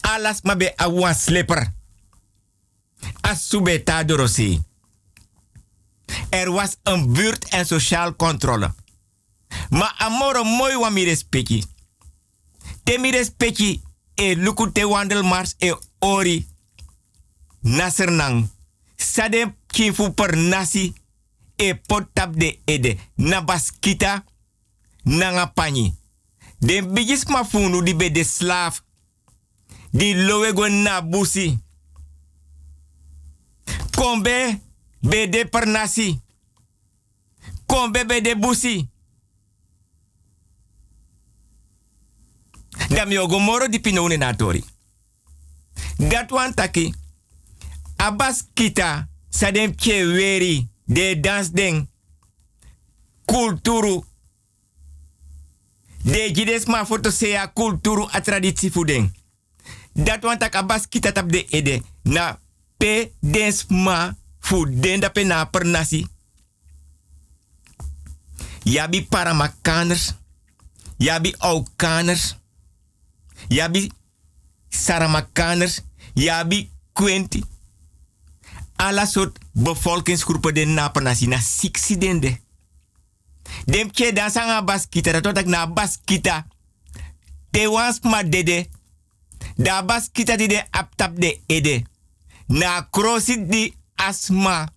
[0.00, 1.72] Alas ma be abwa sleper.
[3.20, 4.60] Asube ta dorosi.
[6.30, 8.74] Er was een buurt- en sociaal controle.
[9.70, 11.64] Maar amoro mooi wa mi respecti.
[12.84, 13.82] Te mi respecti
[14.14, 16.46] e luku te wandelmars e ori.
[17.60, 18.48] Nasernang.
[18.96, 20.92] Sade kinfu per nasi.
[21.56, 22.96] e potap de ede.
[23.14, 24.24] Na baskita,
[25.02, 25.94] na nga pani.
[26.58, 28.82] Den bigis ma funu di be de slaaf.
[29.90, 31.58] Di lowe go na busi.
[33.90, 34.60] Kombe
[35.08, 36.20] be de pernasi.
[37.66, 38.88] Kombe be de busi.
[42.88, 44.64] Dam yo go moro di pinone na tori.
[45.96, 46.94] Dat wan taki.
[47.96, 51.88] Abas kita sa dem che weri de dans den
[53.24, 54.04] kulturu.
[56.02, 59.14] De jides ma foto sea kulturu a traditie fuden.
[59.92, 62.40] Dat wan tak abas kita tap de ede na
[62.76, 64.16] pe dens ma
[64.46, 66.06] fu den da pe na per nasi.
[68.62, 70.14] Yabi paramakaners.
[70.96, 72.36] Yabi aukaners.
[73.48, 73.90] Yabi
[74.68, 75.82] saramakaners.
[76.14, 77.44] Yabi kwenti.
[78.76, 82.40] Alla soort bevolkingsgroepen de na per nasi na siksi dende.
[83.64, 86.46] Dem ke dan sanga baskita dat na baskita.
[87.50, 88.66] Te wans ma dede.
[89.56, 91.82] Da baskita di de aptap de ede.
[92.46, 94.72] Na krosit di asma.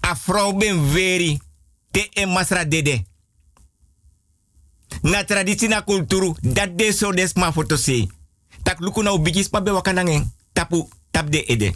[0.00, 0.16] A
[0.56, 1.40] ben veri.
[1.90, 3.04] Te e masra dede.
[5.02, 6.34] Na traditie na kulturu.
[6.40, 8.06] Dat de so des ma se.
[8.62, 10.32] Tak luku na ubigis pa be wakanangen.
[10.52, 11.74] Tapu tap de ede.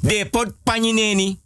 [0.00, 1.40] De pot pani neni.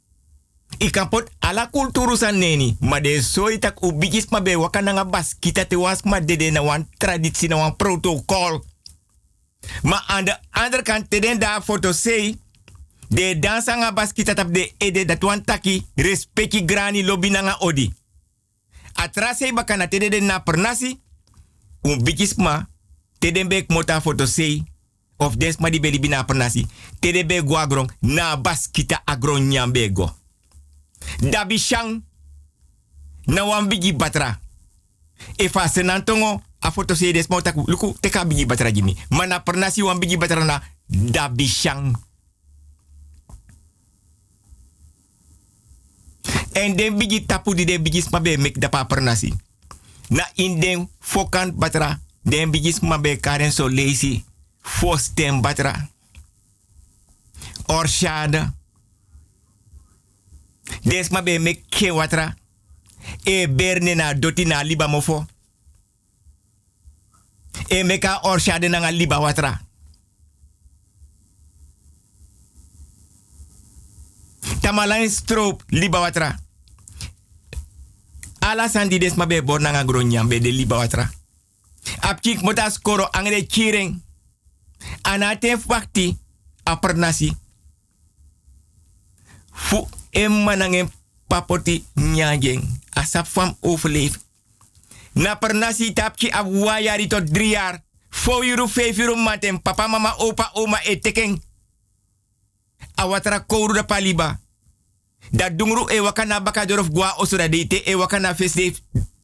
[0.79, 2.77] I kan pot ala kulturu san neni.
[2.81, 5.35] Ma de so tak ubigis ma be wakananga bas.
[5.39, 8.65] Kita te was ma dede na wan traditie na wan protocol.
[9.83, 11.93] Maar aan de andere kant, te den daar foto
[13.13, 17.93] de dansanga bas kita tap de ede dat wan taki, respecti grani lobby nanga odi.
[18.93, 21.01] Atra sei bakana te den na pernasi,
[21.83, 22.69] un bikis ma,
[23.19, 24.65] te den bek mota foto sei,
[25.17, 26.67] of des ma di beli bina pernasi,
[27.01, 30.09] te den be guagrong, na bas kita agron nyambego.
[31.21, 32.03] Dabi shang,
[33.27, 34.39] na wan bigi batra.
[35.37, 39.43] E fa senantongo, a foto se des mau taku luku teka bigi batra gimi mana
[39.43, 40.63] pernah si wan bigi batra na?
[40.89, 41.95] Da bishang
[46.55, 48.87] en den bigi tapu di den bigi smabe mek da
[50.11, 54.25] na in den fokan batra den bigi smabe karen so lazy
[54.63, 55.89] fosten batra.
[57.67, 58.55] Orshada
[60.85, 62.35] des mabe mek ke watra.
[63.25, 65.27] E berne na doti na liba mofo.
[67.69, 69.61] E meka orshade nanga liba watra.
[74.61, 76.42] Tamalain stroop liba watra.
[78.43, 81.11] Ala sandi des mabe bor nanga gronyam be de liba watra.
[82.01, 84.03] Apkik mota skoro angre kiring.
[85.03, 86.19] Anate fakti
[86.65, 87.37] apernasi.
[89.53, 90.91] Fu emma nangen
[91.27, 92.63] papoti nyageng.
[92.95, 94.19] Asap fam overleef.
[95.15, 97.83] Na per nasi tapki ab wayari tot drie jaar.
[98.11, 99.63] Fo euro, vijf euro maten.
[99.63, 101.41] Papa, mama, opa, oma, eteken.
[102.95, 104.41] Awatra kouru da paliba.
[105.33, 108.75] Da dungru e wakana baka dorof gwa oso da de te e wakana fesde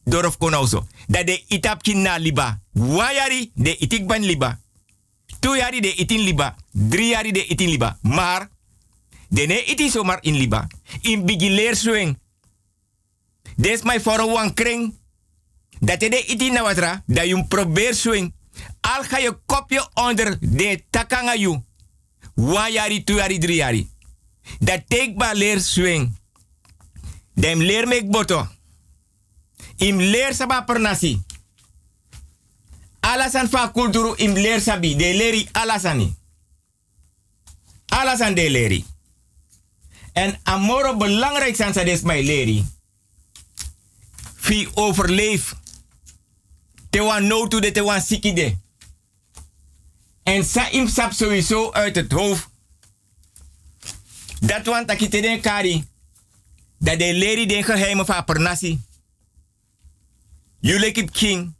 [0.03, 0.87] dorof kona oso.
[1.07, 2.59] Da de itapki na liba.
[2.73, 4.59] Wayari de itik ban liba.
[5.39, 6.55] Tu yari de itin liba.
[6.71, 7.97] Drie yari de itin liba.
[8.01, 8.49] Maar,
[9.29, 10.67] de ne iti zomaar in liba.
[11.01, 12.17] In bigi leer swing.
[13.55, 14.97] Des my for one kring.
[15.79, 18.33] Dat je de iti na watra, dat je probeer swing.
[18.81, 21.63] Al ga je kopje onder de takanga you.
[22.35, 23.89] One yari, two yari, drie yari.
[24.59, 26.17] Dat take ba leer swing.
[27.33, 28.47] Dem leer mek boto.
[29.77, 31.21] Im leer saba per nasi.
[32.99, 34.95] Alasan fa kulturu im leer sabi.
[34.95, 36.15] De leri alasani.
[37.85, 38.85] Alasan de leri.
[40.13, 42.65] En amoro belangrijk zijn ze des mij leri.
[44.35, 45.55] Fi overleef.
[46.89, 48.57] Te wan no to de te wan siki de.
[50.23, 52.47] En sa im sap sowieso uit het hoofd.
[54.39, 55.83] Dat wan takite den kari.
[56.77, 58.79] Dat de leri den geheimen van pernasi.
[60.59, 61.53] Jullie kip king.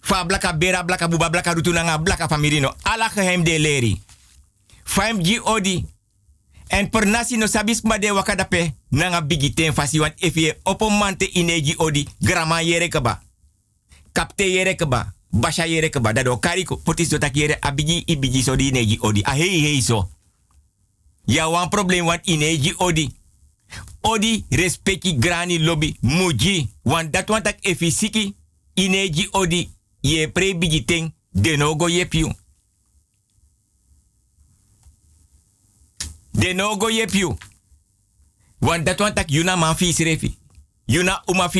[0.00, 2.74] Fa blaka bera blaka buba blaka rutunanga blaka famirino.
[2.82, 4.00] Ala geheim de leri.
[4.84, 5.84] Faim gi odi.
[6.66, 11.30] En per nasi no sabis ma de wakadape nanga bigi ten fasi wan efie opomante
[11.30, 13.22] ineji odi grama yere keba.
[14.12, 15.14] Kapte yere keba.
[15.30, 16.12] Basha yere keba.
[16.12, 19.22] Dado kariko potis do yere abigi ibigi so di odi.
[19.22, 20.15] A hei hei so.
[21.26, 23.10] Ya wan problem wan ineji odi.
[24.02, 26.70] Odi respecti grani lobby muji.
[26.82, 28.36] Wan dat wan tak efi siki
[28.74, 29.70] ineji odi
[30.00, 32.32] ye pre bigi ten de no go ye piu.
[36.30, 37.36] De no go ye piu.
[38.58, 40.38] Want dat want tak yuna man fi srefi.
[40.86, 41.50] Yuna uma.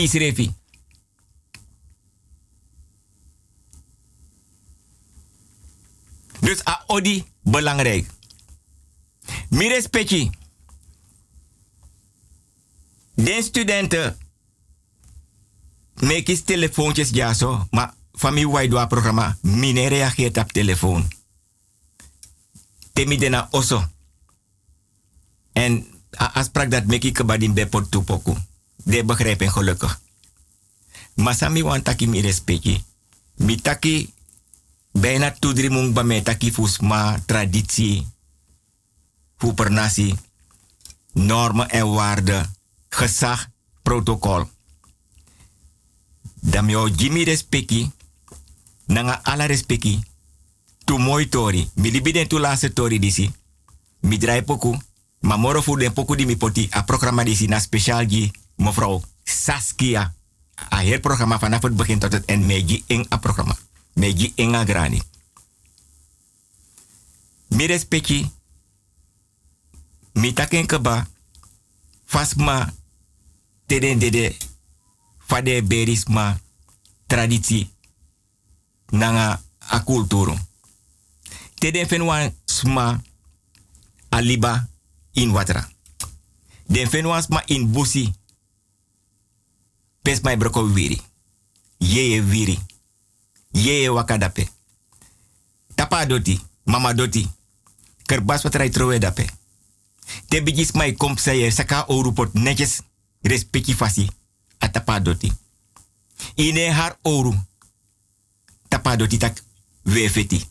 [6.41, 8.16] Dus a odi belangrijk.
[9.49, 10.31] Mi respecti.
[13.15, 14.17] Den studenten
[15.97, 17.95] Mekis telefoontjes ja zo, maar
[18.33, 21.09] mi waidwa programma, mine reageert op telefoon.
[22.93, 23.85] Temi dena oso.
[25.53, 28.37] En afspraak dat meki kabadin bepot tupoku.
[28.77, 30.01] De begrijpen gelukkig.
[31.15, 32.85] Maar sami wan taki mi respecti.
[33.37, 34.13] Mi taki
[34.93, 38.07] bijna tudri mung ba me taki fusma traditie.
[39.37, 40.15] Fu per nasi.
[41.13, 42.55] Normen en waarden.
[42.89, 43.49] Gezag,
[43.83, 44.49] protocol.
[46.41, 47.91] Dam yo Jimmy respecti.
[48.87, 50.01] Nanga ala respecti.
[50.85, 51.71] Tu mooi tori.
[51.75, 53.35] Mi libi den tu laatste tori disi.
[54.01, 54.79] Mi draai poku.
[55.21, 56.69] Ma moro fu den poku di mi poti.
[56.71, 58.31] A programma disi na speciaal gi.
[58.57, 60.15] Mevrouw Saskia.
[60.71, 62.47] A heel programma vanaf het begin tot het eind.
[62.47, 63.57] Meji in a programma.
[63.93, 65.03] Meji in a grani.
[67.49, 68.31] Mi respecti.
[70.17, 71.07] Mi taken keba.
[72.05, 72.73] Fasma.
[73.67, 74.37] Teden dede
[75.19, 76.41] fade berisma
[77.07, 77.69] traditie
[78.91, 80.39] nanga a kulturu.
[81.59, 81.87] Teden
[84.11, 84.69] aliba
[85.13, 85.69] in watra.
[86.69, 88.13] Den fenwan sma in busi.
[90.03, 91.01] Pes mai broko wiri.
[91.79, 92.59] Yeye wiri.
[93.51, 94.49] Yeye wakadape.
[95.75, 97.29] Tapa doti, mama doti.
[98.07, 99.27] Kerbas watrai trowe dape.
[100.29, 102.83] Te bigis mai komp sayer saka orupot netjes
[103.23, 104.11] respecti fasi
[104.59, 105.33] a tapa doti.
[106.35, 107.35] Ine har oru.
[108.69, 109.43] Tapa doti tak
[109.83, 110.49] wefeti.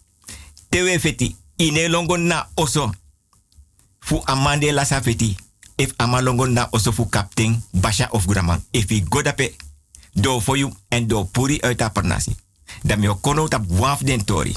[0.69, 1.36] Te wefeti.
[1.56, 2.91] Ine longo na oso.
[3.99, 5.36] Fu amande la safeti.
[5.76, 8.64] If ama longo na oso fu captain Basha of Graman.
[8.72, 9.56] If godape
[10.14, 12.36] do for you en do puri uit a pernasi.
[12.84, 14.56] Dan me kono tap waf den tori.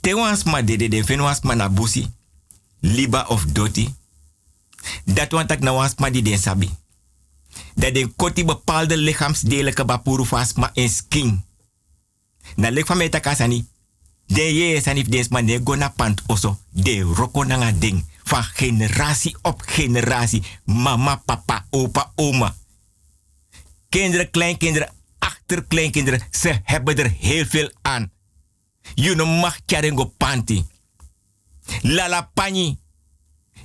[0.00, 2.06] Te wans ma dede de fen na busi.
[2.80, 3.94] Liba of doti.
[5.04, 6.70] Dat want ik nou wans ma di den sabi.
[7.74, 11.44] Dat de koti bepaalde lichaamsdelen ke bapuru vast ma in skin.
[12.56, 13.66] Na lek van mij takasani.
[14.26, 16.58] De je sanif des man de gona pant oso.
[16.70, 18.04] De roko nanga ding.
[18.24, 20.42] Van generatie op generatie.
[20.64, 22.54] Mama, papa, opa, oma.
[23.88, 26.20] Kinderen, kleinkinderen, achterkleinkinderen.
[26.30, 28.10] Ze hebben er heel veel aan.
[28.94, 30.64] No mag charengo panti.
[31.82, 32.78] Lala pani.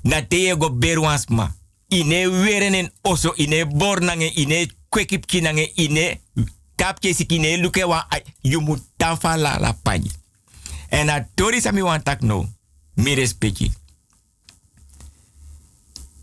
[0.04, 1.56] Na teye go berwansma.
[1.88, 6.22] Ine werenen oso, ine bornange, ine kwekip kinange, ine
[6.76, 8.08] kapje sikine luke wa.
[8.42, 10.12] You moet tafa pani.
[10.90, 12.48] En na tori sami wan tak no.
[12.96, 13.72] Mi respecti.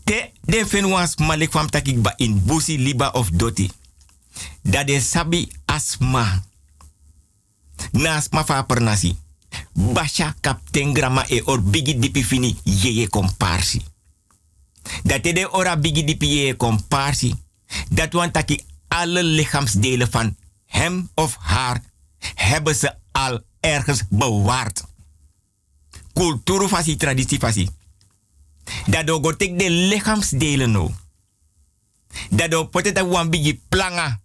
[0.03, 3.71] Te fen takik ba in busi liba of doti.
[4.61, 6.43] Dat de sabi asma.
[7.91, 9.15] Na asma fa pernasi.
[9.73, 13.81] Basha kapten grama e or bigi dipi fini yeye komparsi.
[15.03, 17.35] Dat de ora bigi dipi yeye komparsi.
[17.89, 21.81] Dat want taki alle lichaamsdelen van hem of haar
[22.35, 24.83] hebben ze al ergens bewaard.
[26.13, 27.69] Cultuur fasi, traditie fasi.
[28.85, 30.91] Dat do de lichaamsdelen no.
[32.29, 34.19] Dat do poteta wan bigi planga.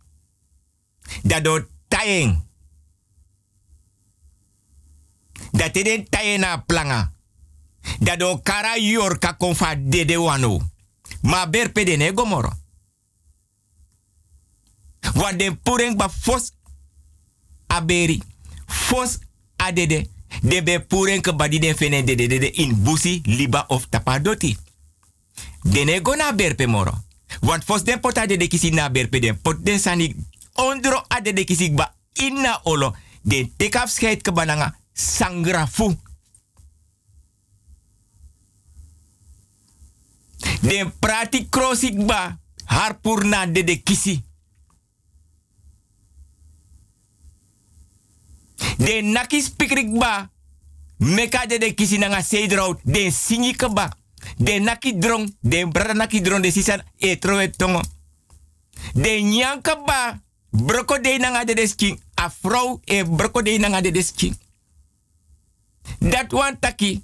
[1.23, 2.44] Dat do tayeng.
[5.57, 7.12] Dat den taye na planga.
[7.99, 10.61] Dat do kara yor ka konfa dede wano.
[11.23, 12.53] Ma ber pede ne gomoro.
[15.15, 16.53] Want den pureng ba fos
[17.66, 18.23] aberi.
[18.66, 19.19] Fos
[19.57, 20.09] adede.
[20.43, 24.57] De be pureng ke badi den fene dede dede in busi, liba of tapadoti.
[25.62, 26.93] Dene go na berpe moro.
[27.41, 30.15] Want fos den pota de kisi na berpe den pot den sani
[30.53, 32.95] ondro ade de kisi ba inna olo.
[33.23, 35.93] Den take afscheid ke bananga sangrafu.
[40.60, 44.24] Den prati krosik ba harpur na de de kisi.
[48.77, 50.31] Den naki spikrik ba
[50.97, 53.89] meka de de kisi nanga seedrout den singi ba.
[54.36, 57.81] Den naki drong, den brada naki de sisan etrowe tongo.
[58.94, 60.20] Den nyanka ba
[60.51, 62.01] broko de nanga de de skin.
[62.14, 64.45] A vrouw e broko de nanga de de.
[65.99, 67.03] Dat wan taki.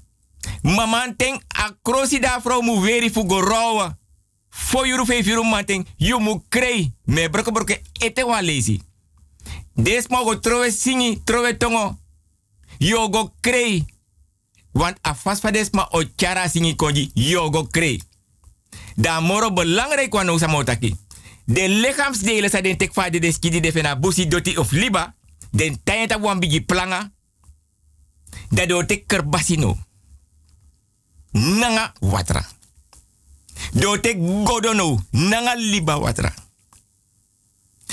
[0.63, 3.99] Maman ten a krosi da vrouw mu veri fu go rowa.
[4.51, 6.93] Fo yuru fe firu manten yu mu krei.
[7.05, 8.81] Me broko broko ete wan lazy.
[9.75, 11.99] Des mo go trowe singi, trowe tongo.
[12.79, 13.85] Yo go krei.
[14.73, 18.01] Want a fas fa des ma o chara singi konji, yo go krei.
[18.97, 20.97] Da moro belangrijk wan usa motaki.
[21.45, 25.15] De lichaamsdelen zijn den tek vader de skidi de fena busi doti of liba.
[25.51, 27.11] Den tayenta wan bigi planga.
[28.51, 29.79] Da do tek kerbasino.
[31.33, 32.45] Nanga watra.
[33.73, 35.05] Do tek godono.
[35.11, 36.33] Nanga liba watra.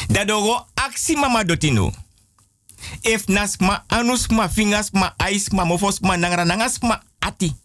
[0.08, 1.92] Da do go aksi mama dotino.
[3.02, 7.56] If nas ma anus ma fingas ma ais ma mofos ma nangra nangas ma ati.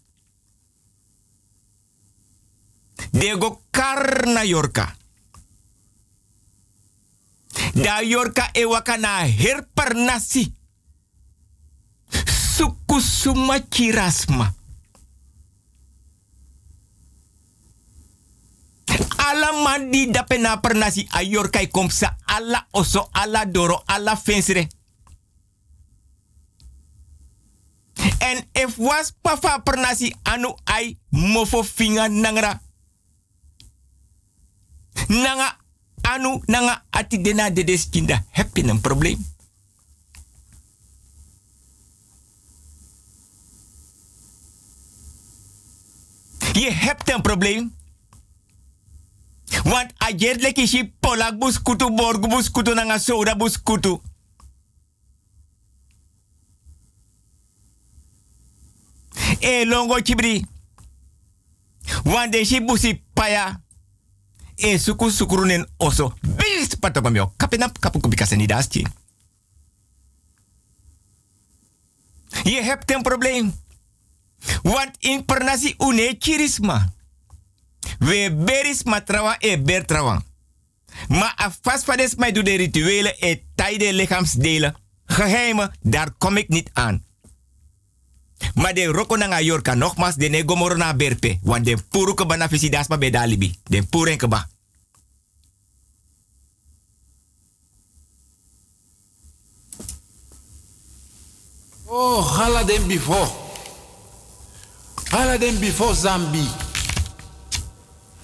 [3.11, 4.95] De go karna yorka.
[7.73, 10.53] Da yorka e waka na herpernasi.
[12.55, 14.53] Sukusuma kirasma.
[19.17, 24.67] Ala mandi dape na pernasi a yorka i komsa ala oso ala doro ala fensre.
[28.19, 32.61] En if was pafa pernasi anu ai mofo finga nangra.
[35.09, 35.57] Nanga
[36.01, 38.23] anu nanga ati dena de deskinda.
[38.29, 39.34] Heb je een probleem?
[46.53, 47.75] Je hebt een probleem.
[49.63, 54.01] Want ajer leki si polak bus kutu borgu bus kutu nanga soda bus kutu.
[59.39, 60.45] E longo chibri.
[62.03, 63.61] Want de si busi paya.
[64.55, 66.13] E suku sukurunen oso.
[66.21, 67.33] Bis patogomio.
[67.37, 68.87] Kapenap kapu kubikase ni dasti.
[72.43, 73.53] Je hebt een probleem.
[74.63, 76.93] Want in pernasi une chirisma.
[77.99, 80.23] We beris matrawa e bertrawa.
[81.07, 84.75] Maar a vastfades mij doe de rituelen e tijde lichaamsdelen.
[85.05, 87.03] Geheimen, daar kom ik niet aan.
[88.53, 91.39] Maar de roko na yorka nogmaals de negomoro na berpe.
[91.41, 93.55] Want de puru ke bana visi dasma be dalibi.
[93.63, 94.47] De puru en keba.
[101.85, 103.44] Oh, hala den before.
[105.11, 106.45] Hala den before Zambi.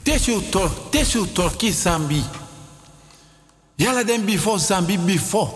[0.04, 2.24] Tesu tor, tesu torki Zambi.
[3.78, 5.52] Yala den before Zambi before.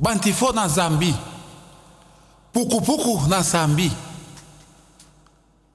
[0.00, 1.14] Bantifo na Zambi.
[2.52, 3.90] Puku puku na Zambi.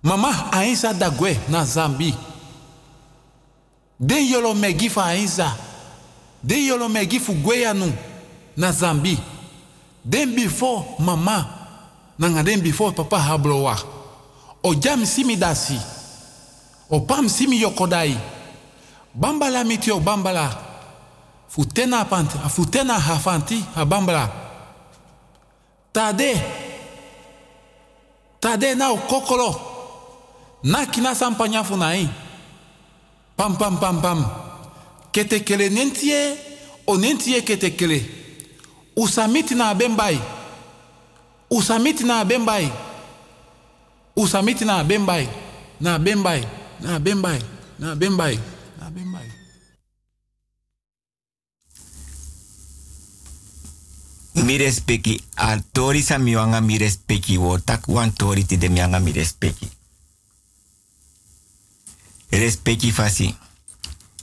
[0.03, 2.13] Mama Aisa dagwe na Zambi.
[3.99, 5.57] Den yolo megi fa Aisa.
[6.43, 7.33] Den yolo megi fu
[8.57, 9.17] na Zambi.
[10.05, 11.47] Den before mama.
[12.19, 14.02] Nanga den before papa hablowa.
[14.63, 15.77] O jam simi dasi.
[16.89, 18.17] O pam simi yokodai.
[19.13, 20.49] Bambala mitio bambala.
[21.49, 24.31] Futena panti, futena hafanti a bambala.
[25.91, 26.33] Tade.
[28.39, 29.59] Tade na o kokolo.
[30.63, 32.09] Na kina sampanya funai.
[33.35, 34.25] Pam pam pam pam.
[35.11, 36.37] Ketekele nentie.
[36.87, 38.05] O nentie ketekele.
[38.95, 40.19] Usamiti na bembai.
[41.49, 42.71] Usamiti na bembai.
[44.15, 45.27] Usamiti na bembai.
[45.79, 46.45] Na bembai.
[46.81, 47.41] Na bembai.
[47.79, 48.39] Na bembai.
[48.79, 49.27] Na bembai.
[54.33, 57.57] Mi respecti a tori sa mi wanga mi respecti wo
[58.17, 59.69] tori ti de mi wanga mi respecti.
[62.29, 63.35] Respecti fasi.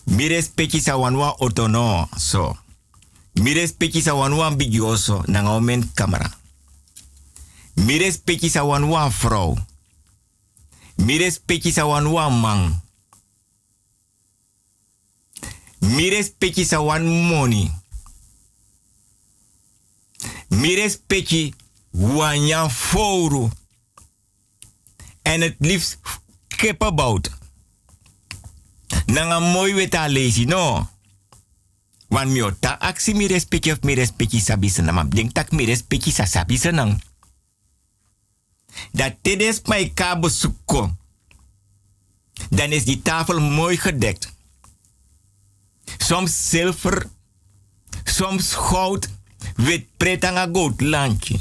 [0.05, 2.57] Mi respecti sa wan wan otono so.
[3.35, 6.31] Mi respecti sa wan wan bigioso na nga omen kamera.
[7.75, 9.11] Mi respecti sa wan wan.
[11.01, 12.05] Mi respecti sa wan
[12.41, 12.83] man.
[15.81, 17.71] Mi respecti sa wan money.
[20.49, 21.55] Mi respecti
[21.91, 23.51] wanya foru.
[25.23, 25.99] En het liefst
[26.49, 27.31] kippenbout.
[29.07, 30.89] Nanga mooi weta lazy, no.
[32.09, 34.73] Wan mi ota aksi mi respecti of mi respecti sabi
[35.09, 36.59] denk tak mi respecti sa sabi.
[38.93, 40.99] Dat tijdens mijn kabo zoeken.
[42.51, 44.33] Dan is die tafel mooi gedekt.
[45.99, 47.07] Soms zilver,
[48.05, 49.09] soms goud,
[49.55, 51.41] wit pretanga goud landje.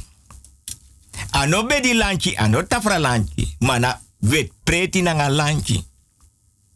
[1.30, 3.48] Ano be di landje, ano tafra landje.
[3.60, 5.84] Mana wit preti landje.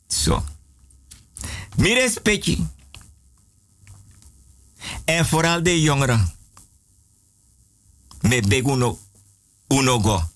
[0.07, 0.43] Zo.
[1.75, 2.67] Mi respecti.
[5.05, 6.33] En vooral de jongeren.
[8.21, 8.99] Me beguno
[9.67, 10.32] uno go.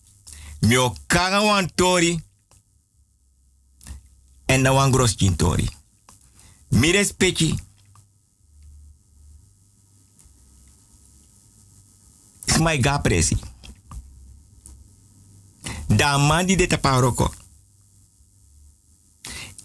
[0.59, 2.25] Mio kanga wan tori.
[4.45, 5.69] En na wan gros tori.
[6.69, 7.59] Mi respecti.
[12.59, 13.38] My ga presi.
[15.88, 17.34] Da man di de taparoko.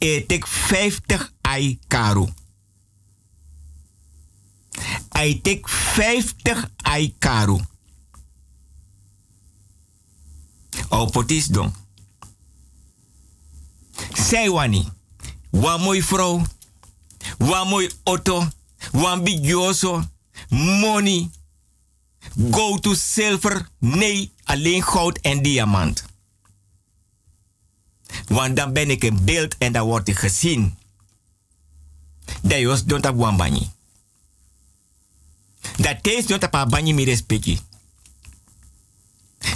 [0.03, 2.29] e tek 50 ai karu.
[5.09, 7.61] Hij tek 50 ai karu.
[10.93, 11.75] O potis don.
[14.13, 14.89] Zij wani.
[15.51, 16.43] Wa mooi vrouw.
[17.39, 18.49] Wa mooi auto.
[18.93, 20.05] Wa bigioso.
[20.49, 21.31] Money.
[22.51, 23.69] Go to silver.
[23.79, 26.05] Nee, alleen goud en diamant.
[28.27, 30.77] Want dan ben ik een beeld en dan word ik gezien.
[32.43, 33.71] Dat is don't have one banyi.
[35.77, 37.61] Dat is don't have banyi mi.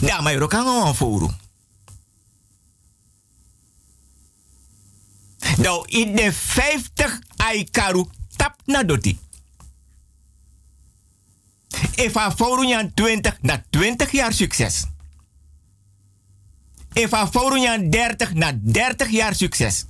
[0.00, 1.30] Da mai rokan on foru.
[5.56, 9.18] Nou, in de 50 aikaru tap na doti.
[11.94, 14.86] If a foru 20 na 20 jaar succes.
[16.92, 17.56] If a foru
[17.90, 19.86] 30 na 30 jaar succes.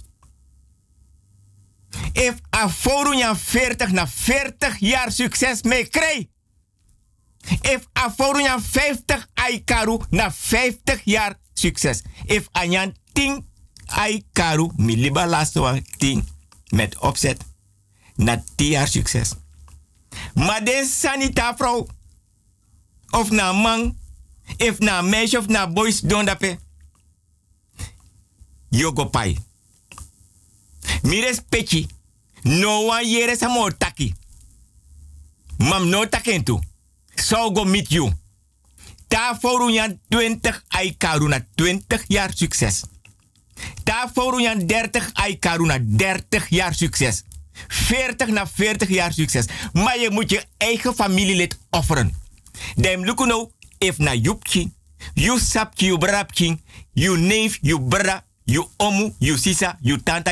[2.12, 6.26] If a foru 40 na 40 jaar succes mee krijg.
[7.60, 12.02] If a foru 50 aikaru na 50 jaar succes.
[12.24, 13.44] If anyan 10
[13.86, 16.24] aikaru mi liba laatste one 10
[16.70, 17.44] met opzet
[18.16, 19.34] na 10 jaar succes.
[20.34, 21.86] Maar de sanita vrouw
[23.10, 23.96] of na man,
[24.56, 26.58] if na meisje of na boys don dape.
[28.68, 29.38] Yogo pai.
[31.02, 31.86] Mires pechi.
[32.42, 34.14] No one yere samo taki.
[35.58, 36.58] Mam no takentu.
[37.16, 38.12] So go meet you.
[39.40, 42.84] Foru yan 20 ai karuna 20 jaar succes.
[44.14, 47.22] Foru yan 30 ai karuna 30 jaar succes.
[47.68, 49.46] 40 na 40 jaar succes.
[49.72, 52.14] Maar je moet je eigen familielid offeren.
[52.76, 54.72] Dem lukuno if na yupchi,
[55.14, 56.60] you sapchi, you brapchi,
[56.92, 60.30] you neef, you bra, you omu, you sisa, you tanta.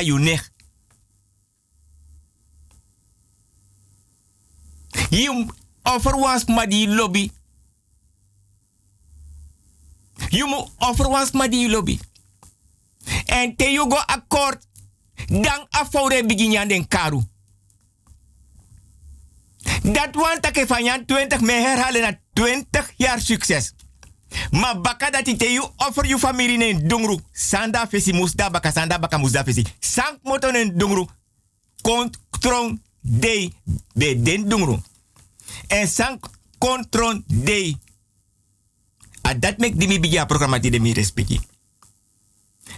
[5.09, 5.45] You
[5.85, 7.31] offer was ma die lobby.
[10.29, 11.99] You mu offer was ma die lobby.
[13.25, 14.65] En te you go akkoord,
[15.27, 17.21] dan afoude begin den karu.
[19.81, 23.73] Dat want dat van jan 20 me herhalen na 20 jaar succes.
[24.51, 27.19] Maar baka dat ite you offer you familie nen dungru.
[27.31, 29.65] Sanda fesi musda baka sanda baka musda fesi.
[29.79, 31.07] Sank moto nen dungru.
[31.81, 33.51] Kontron de
[33.93, 34.79] be den dungru.
[35.67, 36.27] En sank
[36.57, 37.75] kontron de.
[39.21, 41.39] A dat mek di mi biya programma di de mi respecti.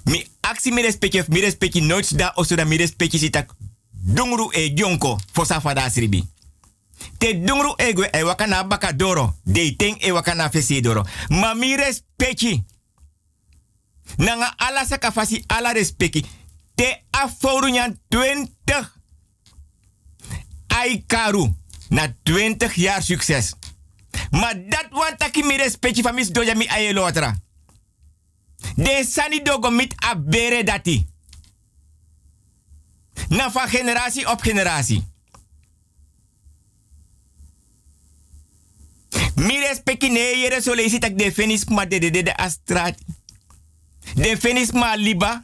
[0.03, 3.55] Mi aksi mi respecti of mi respecti nooit da oso da mi respecti sitak
[3.91, 6.23] dungru e jonko fosa fada sribi.
[7.18, 9.35] Te dungru egwe e wakana baka doro.
[9.43, 11.05] De ting e wakana fesi doro.
[11.27, 12.64] Ma mi respecti.
[14.18, 16.26] Nanga ala sakafasi ala respecti.
[16.76, 18.91] Te aforu nyan 20.
[20.68, 21.55] Ai karu.
[21.89, 23.53] Na 20 jaar succes.
[24.31, 27.35] Maar dat want taki mi respecti van mis doja mi aye lotra.
[28.76, 31.05] De sani dogo mit abere dati.
[33.30, 35.07] Na van generatie op generatie.
[39.35, 43.03] Mi respecti ne yere so leisi tak de fenis ma de de de de astrati.
[44.15, 45.43] De fenis ma liba.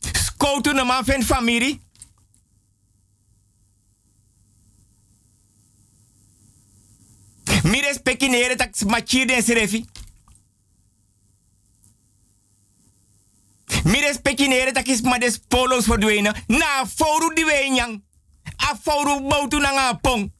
[0.00, 1.80] Skoutu na man fen famiri.
[7.66, 9.84] Mi respecti ne yere tak machir den serefi.
[13.84, 15.18] Mi respecti ne yere tak is ma
[15.48, 16.34] polos verdwenen.
[16.46, 18.02] Na foru di wenyang.
[18.56, 20.32] A foru boutu na nga pong.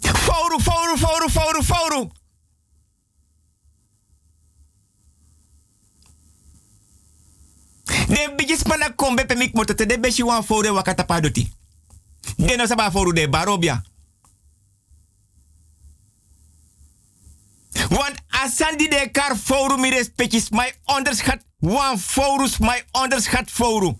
[0.00, 2.10] Foru, foru, foru, foru, foru.
[8.08, 11.06] De bijis pana kombe pe mik motote de wan foru wakata.
[12.36, 13.84] De no saba foru de barobia.
[17.88, 23.96] Want asandi de kar foru mi respectis my onderschat wan forus my onderschat foru.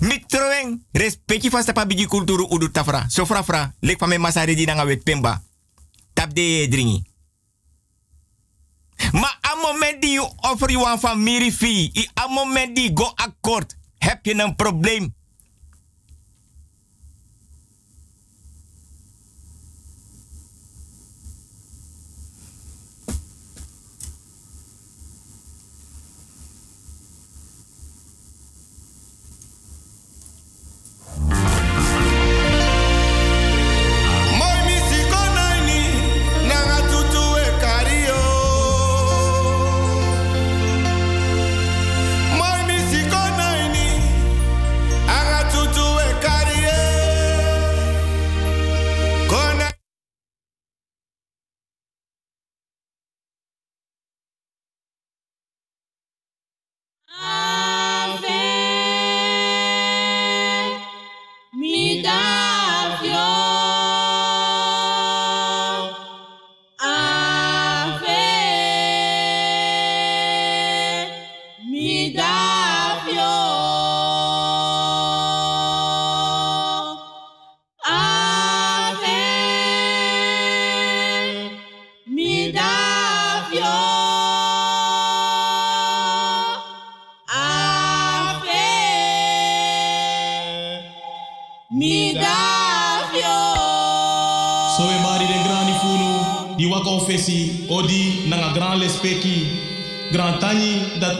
[0.00, 3.04] Mi troeng respecti van stapa bigi kulturu udu tafra.
[3.08, 5.42] So fra fra, lek van me masari di nanga wet pemba.
[6.12, 7.10] Tap de dringi.
[9.12, 13.76] Maar a moment die je offer je een familie fee, a moment die go akkoord,
[13.98, 15.14] heb je een probleem.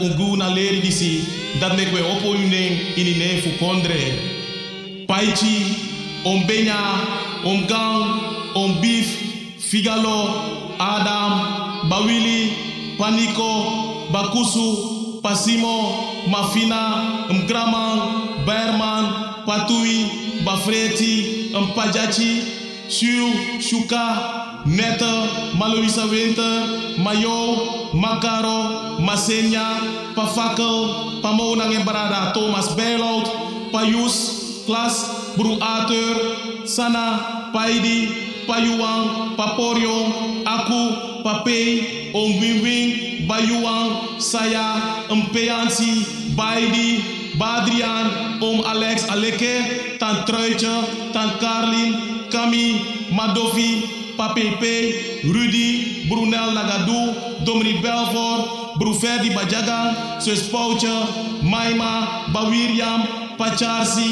[0.03, 1.13] Ungu na leri disi
[1.59, 4.01] dat mek we opo unen ini ne fu kondre.
[5.07, 5.55] Paichi
[6.25, 6.79] om benya
[7.43, 8.71] om
[9.73, 10.17] figalo
[10.79, 11.33] adam
[11.89, 12.53] bawili
[12.97, 13.51] paniko
[14.13, 15.75] bakusu pasimo
[16.29, 16.81] mafina
[17.29, 17.99] mgraman
[18.45, 19.05] berman
[19.45, 20.05] patui
[20.45, 21.25] bafreti
[21.61, 22.43] mpajachi
[22.89, 24.17] shu shuka
[24.65, 25.27] neta
[25.57, 26.63] maloisa winter
[26.97, 27.57] mayo
[27.93, 29.77] makaro masenya
[30.17, 30.75] pafakel
[31.21, 33.29] pamonang yang berada thomas belout
[33.69, 34.17] payus
[34.65, 36.15] klas bru ater
[36.65, 37.21] sana
[37.53, 38.09] paidi
[38.49, 40.09] payuang paporio
[40.41, 40.83] aku
[41.21, 42.87] papei om wing wing
[43.29, 46.03] bayuang saya empeansi
[46.33, 46.99] baidi
[47.37, 49.63] badrian om alex aleke
[50.01, 50.75] tan truitje
[51.15, 52.81] tan carlin kami
[53.13, 54.75] madovi papepe
[55.33, 56.99] rudy brunel nagadu
[57.45, 59.79] domri belfort bru ferdi bajaga
[60.19, 60.95] sus pouche
[61.41, 61.91] maima
[62.33, 63.01] bawiriam
[63.37, 64.09] pacharsi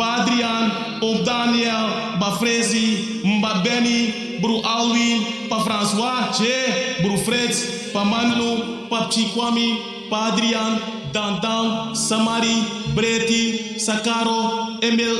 [0.00, 0.64] badrian
[1.02, 1.86] om daniel
[2.20, 2.86] bafrezi
[3.24, 3.98] mbabeni
[4.42, 5.18] bru alwin
[5.50, 6.56] pa françois che
[7.02, 7.58] bru fritz
[7.92, 8.50] pa manlu
[8.90, 9.68] pa chikwami
[10.10, 10.72] pa adrian
[11.12, 12.56] dandan samari
[12.94, 13.42] breti
[13.86, 14.40] sakaro
[14.88, 15.16] emil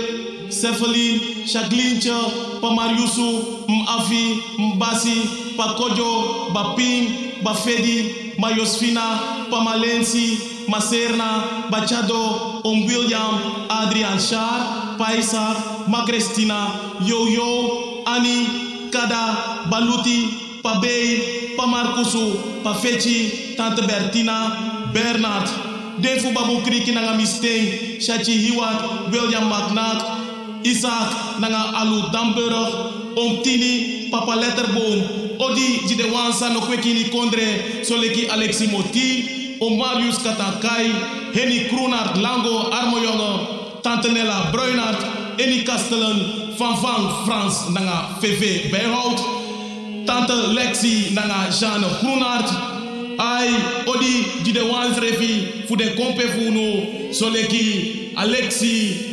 [0.53, 9.19] Cephalin, Shaglincha, Pamariusu, Mafi, Mbasi, Pakojo, Baping, Bafedi, Mayosfina,
[9.51, 15.57] Pamalensi, Maserna, Bachado, Om William, Adrian Shar, Paisar,
[15.89, 25.49] Magrestina, Yo-Yo, Ani, Kada, Baluti, Pabei, Pamarkusu, Pafechi, Tante Bertina, Bernard,
[26.01, 30.22] Defu Babu Kriki Nanga Misteng, Shachi Hiwat, William McNatt,
[30.65, 32.69] Isaac nanga alu damburg
[33.17, 34.99] om tini papa letterboom
[35.39, 39.09] odi jide wansa no kwekini kondre soleki alexi moti
[39.61, 40.91] om marius katakai
[41.35, 43.47] heni kroenart lango armojonge
[43.83, 45.01] tante nella bruinart
[45.39, 46.19] eni kastelen
[46.59, 49.21] van van frans nanga vv bijhout
[50.07, 52.49] tante lexi nanga jeanne kroenart
[53.19, 53.49] ai
[53.87, 54.15] odi
[54.45, 55.35] jide wans refi
[55.69, 55.95] fu de
[56.51, 56.67] no
[57.13, 57.67] soleki
[58.15, 59.11] alexi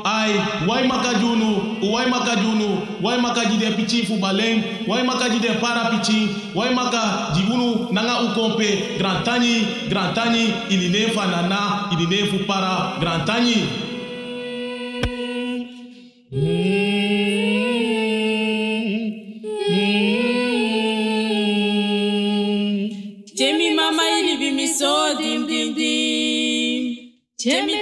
[0.00, 1.76] alekepang ai wai makajunu?
[1.92, 2.86] Wai makajunu?
[3.02, 6.28] Wai makaji de pichi fu baleng wai makaji de para pichi?
[6.54, 8.98] Wai maka jibunu nanga ukompe?
[8.98, 12.96] Grand tani grand tani iline fa nana iline fu para.
[13.00, 13.68] Grand tani
[16.32, 16.79] Jemi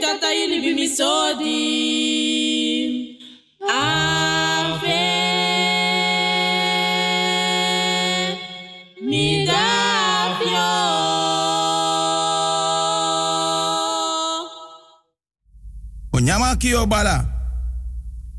[0.09, 2.93] Tata ili bi mi so dim.
[3.69, 5.29] Ave.
[16.13, 17.25] Onyama kio bala.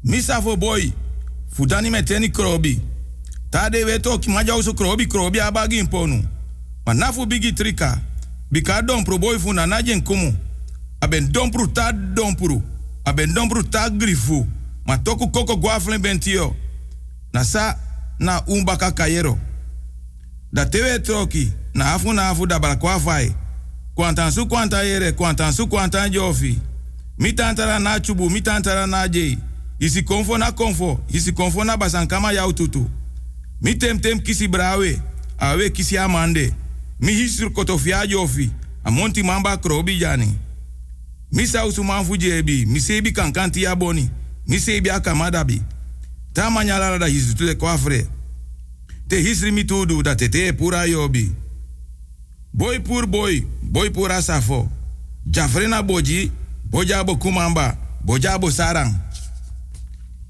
[0.04, 0.92] Misa fo boy.
[1.54, 2.80] Fudani meteni krobi.
[3.52, 6.24] Tade weto ki maja usu krobi krobi abagi imponu.
[6.86, 7.98] Manafu bigi trika.
[8.52, 10.34] Bika dompro boy fu na najen kumu.
[11.00, 12.62] Aben dompru ta dompru.
[13.04, 14.48] Aben dompru ta grifu.
[14.86, 16.56] Ma toku koko guaflen bentio.
[17.34, 17.76] Na sa
[18.20, 19.38] na umbaka kayero.
[20.52, 21.52] Da tewe troki.
[21.74, 23.36] Na afu na afu da balakwa fai.
[23.96, 25.68] Kwantan su kwanta yere, kwantan su
[26.12, 26.60] jofi.
[27.18, 29.38] Mi tantara na chubu, mi tantara na jei.
[29.80, 32.90] Isi konfo na konfo, isi konfo na basankama yau tutu.
[33.62, 35.02] Mi tem tem kisi brawe,
[35.38, 36.54] awe kisi amande.
[37.00, 38.50] Mi hisur kotofia jofi,
[38.84, 40.34] amonti mamba krobi jani.
[41.32, 44.10] Mi sausu manfu jebi, mi sebi kankanti ya boni,
[44.48, 45.62] mi sebi akamadabi.
[46.34, 48.08] Ta manyalara da hisu tule kwafre.
[49.08, 51.32] Te hisri mi tudu da tete pura yobi.
[52.54, 54.70] Boy pur boy, boy pura safo.
[55.26, 56.32] Jafrena boji,
[56.70, 58.94] bojabo kumamba, bojabo sarang.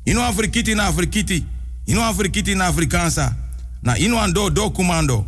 [0.06, 1.46] Ino afrikiti na afrikiti,
[1.86, 3.36] ino afrikiti na afrikansa,
[3.84, 5.26] na ino ando do kumando.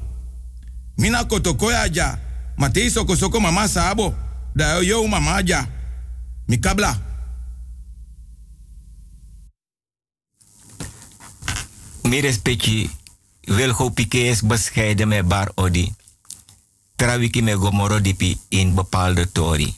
[0.97, 2.17] Mina kotokoya ja,
[2.57, 4.13] matei soko mama sabo,
[4.53, 5.67] da yo mama ja.
[6.45, 6.99] Mikabla.
[12.03, 12.89] Mi respecti
[13.41, 15.93] wil go is bescheiden met bar odi.
[16.95, 19.75] Trawiki me gomoro dipi in bepaalde tori.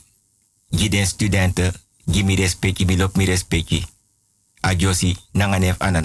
[0.70, 1.72] Giden studenten,
[2.04, 3.86] gi mi respecti, mi lok mi respecti.
[4.60, 6.02] Ajosi nanganef anan.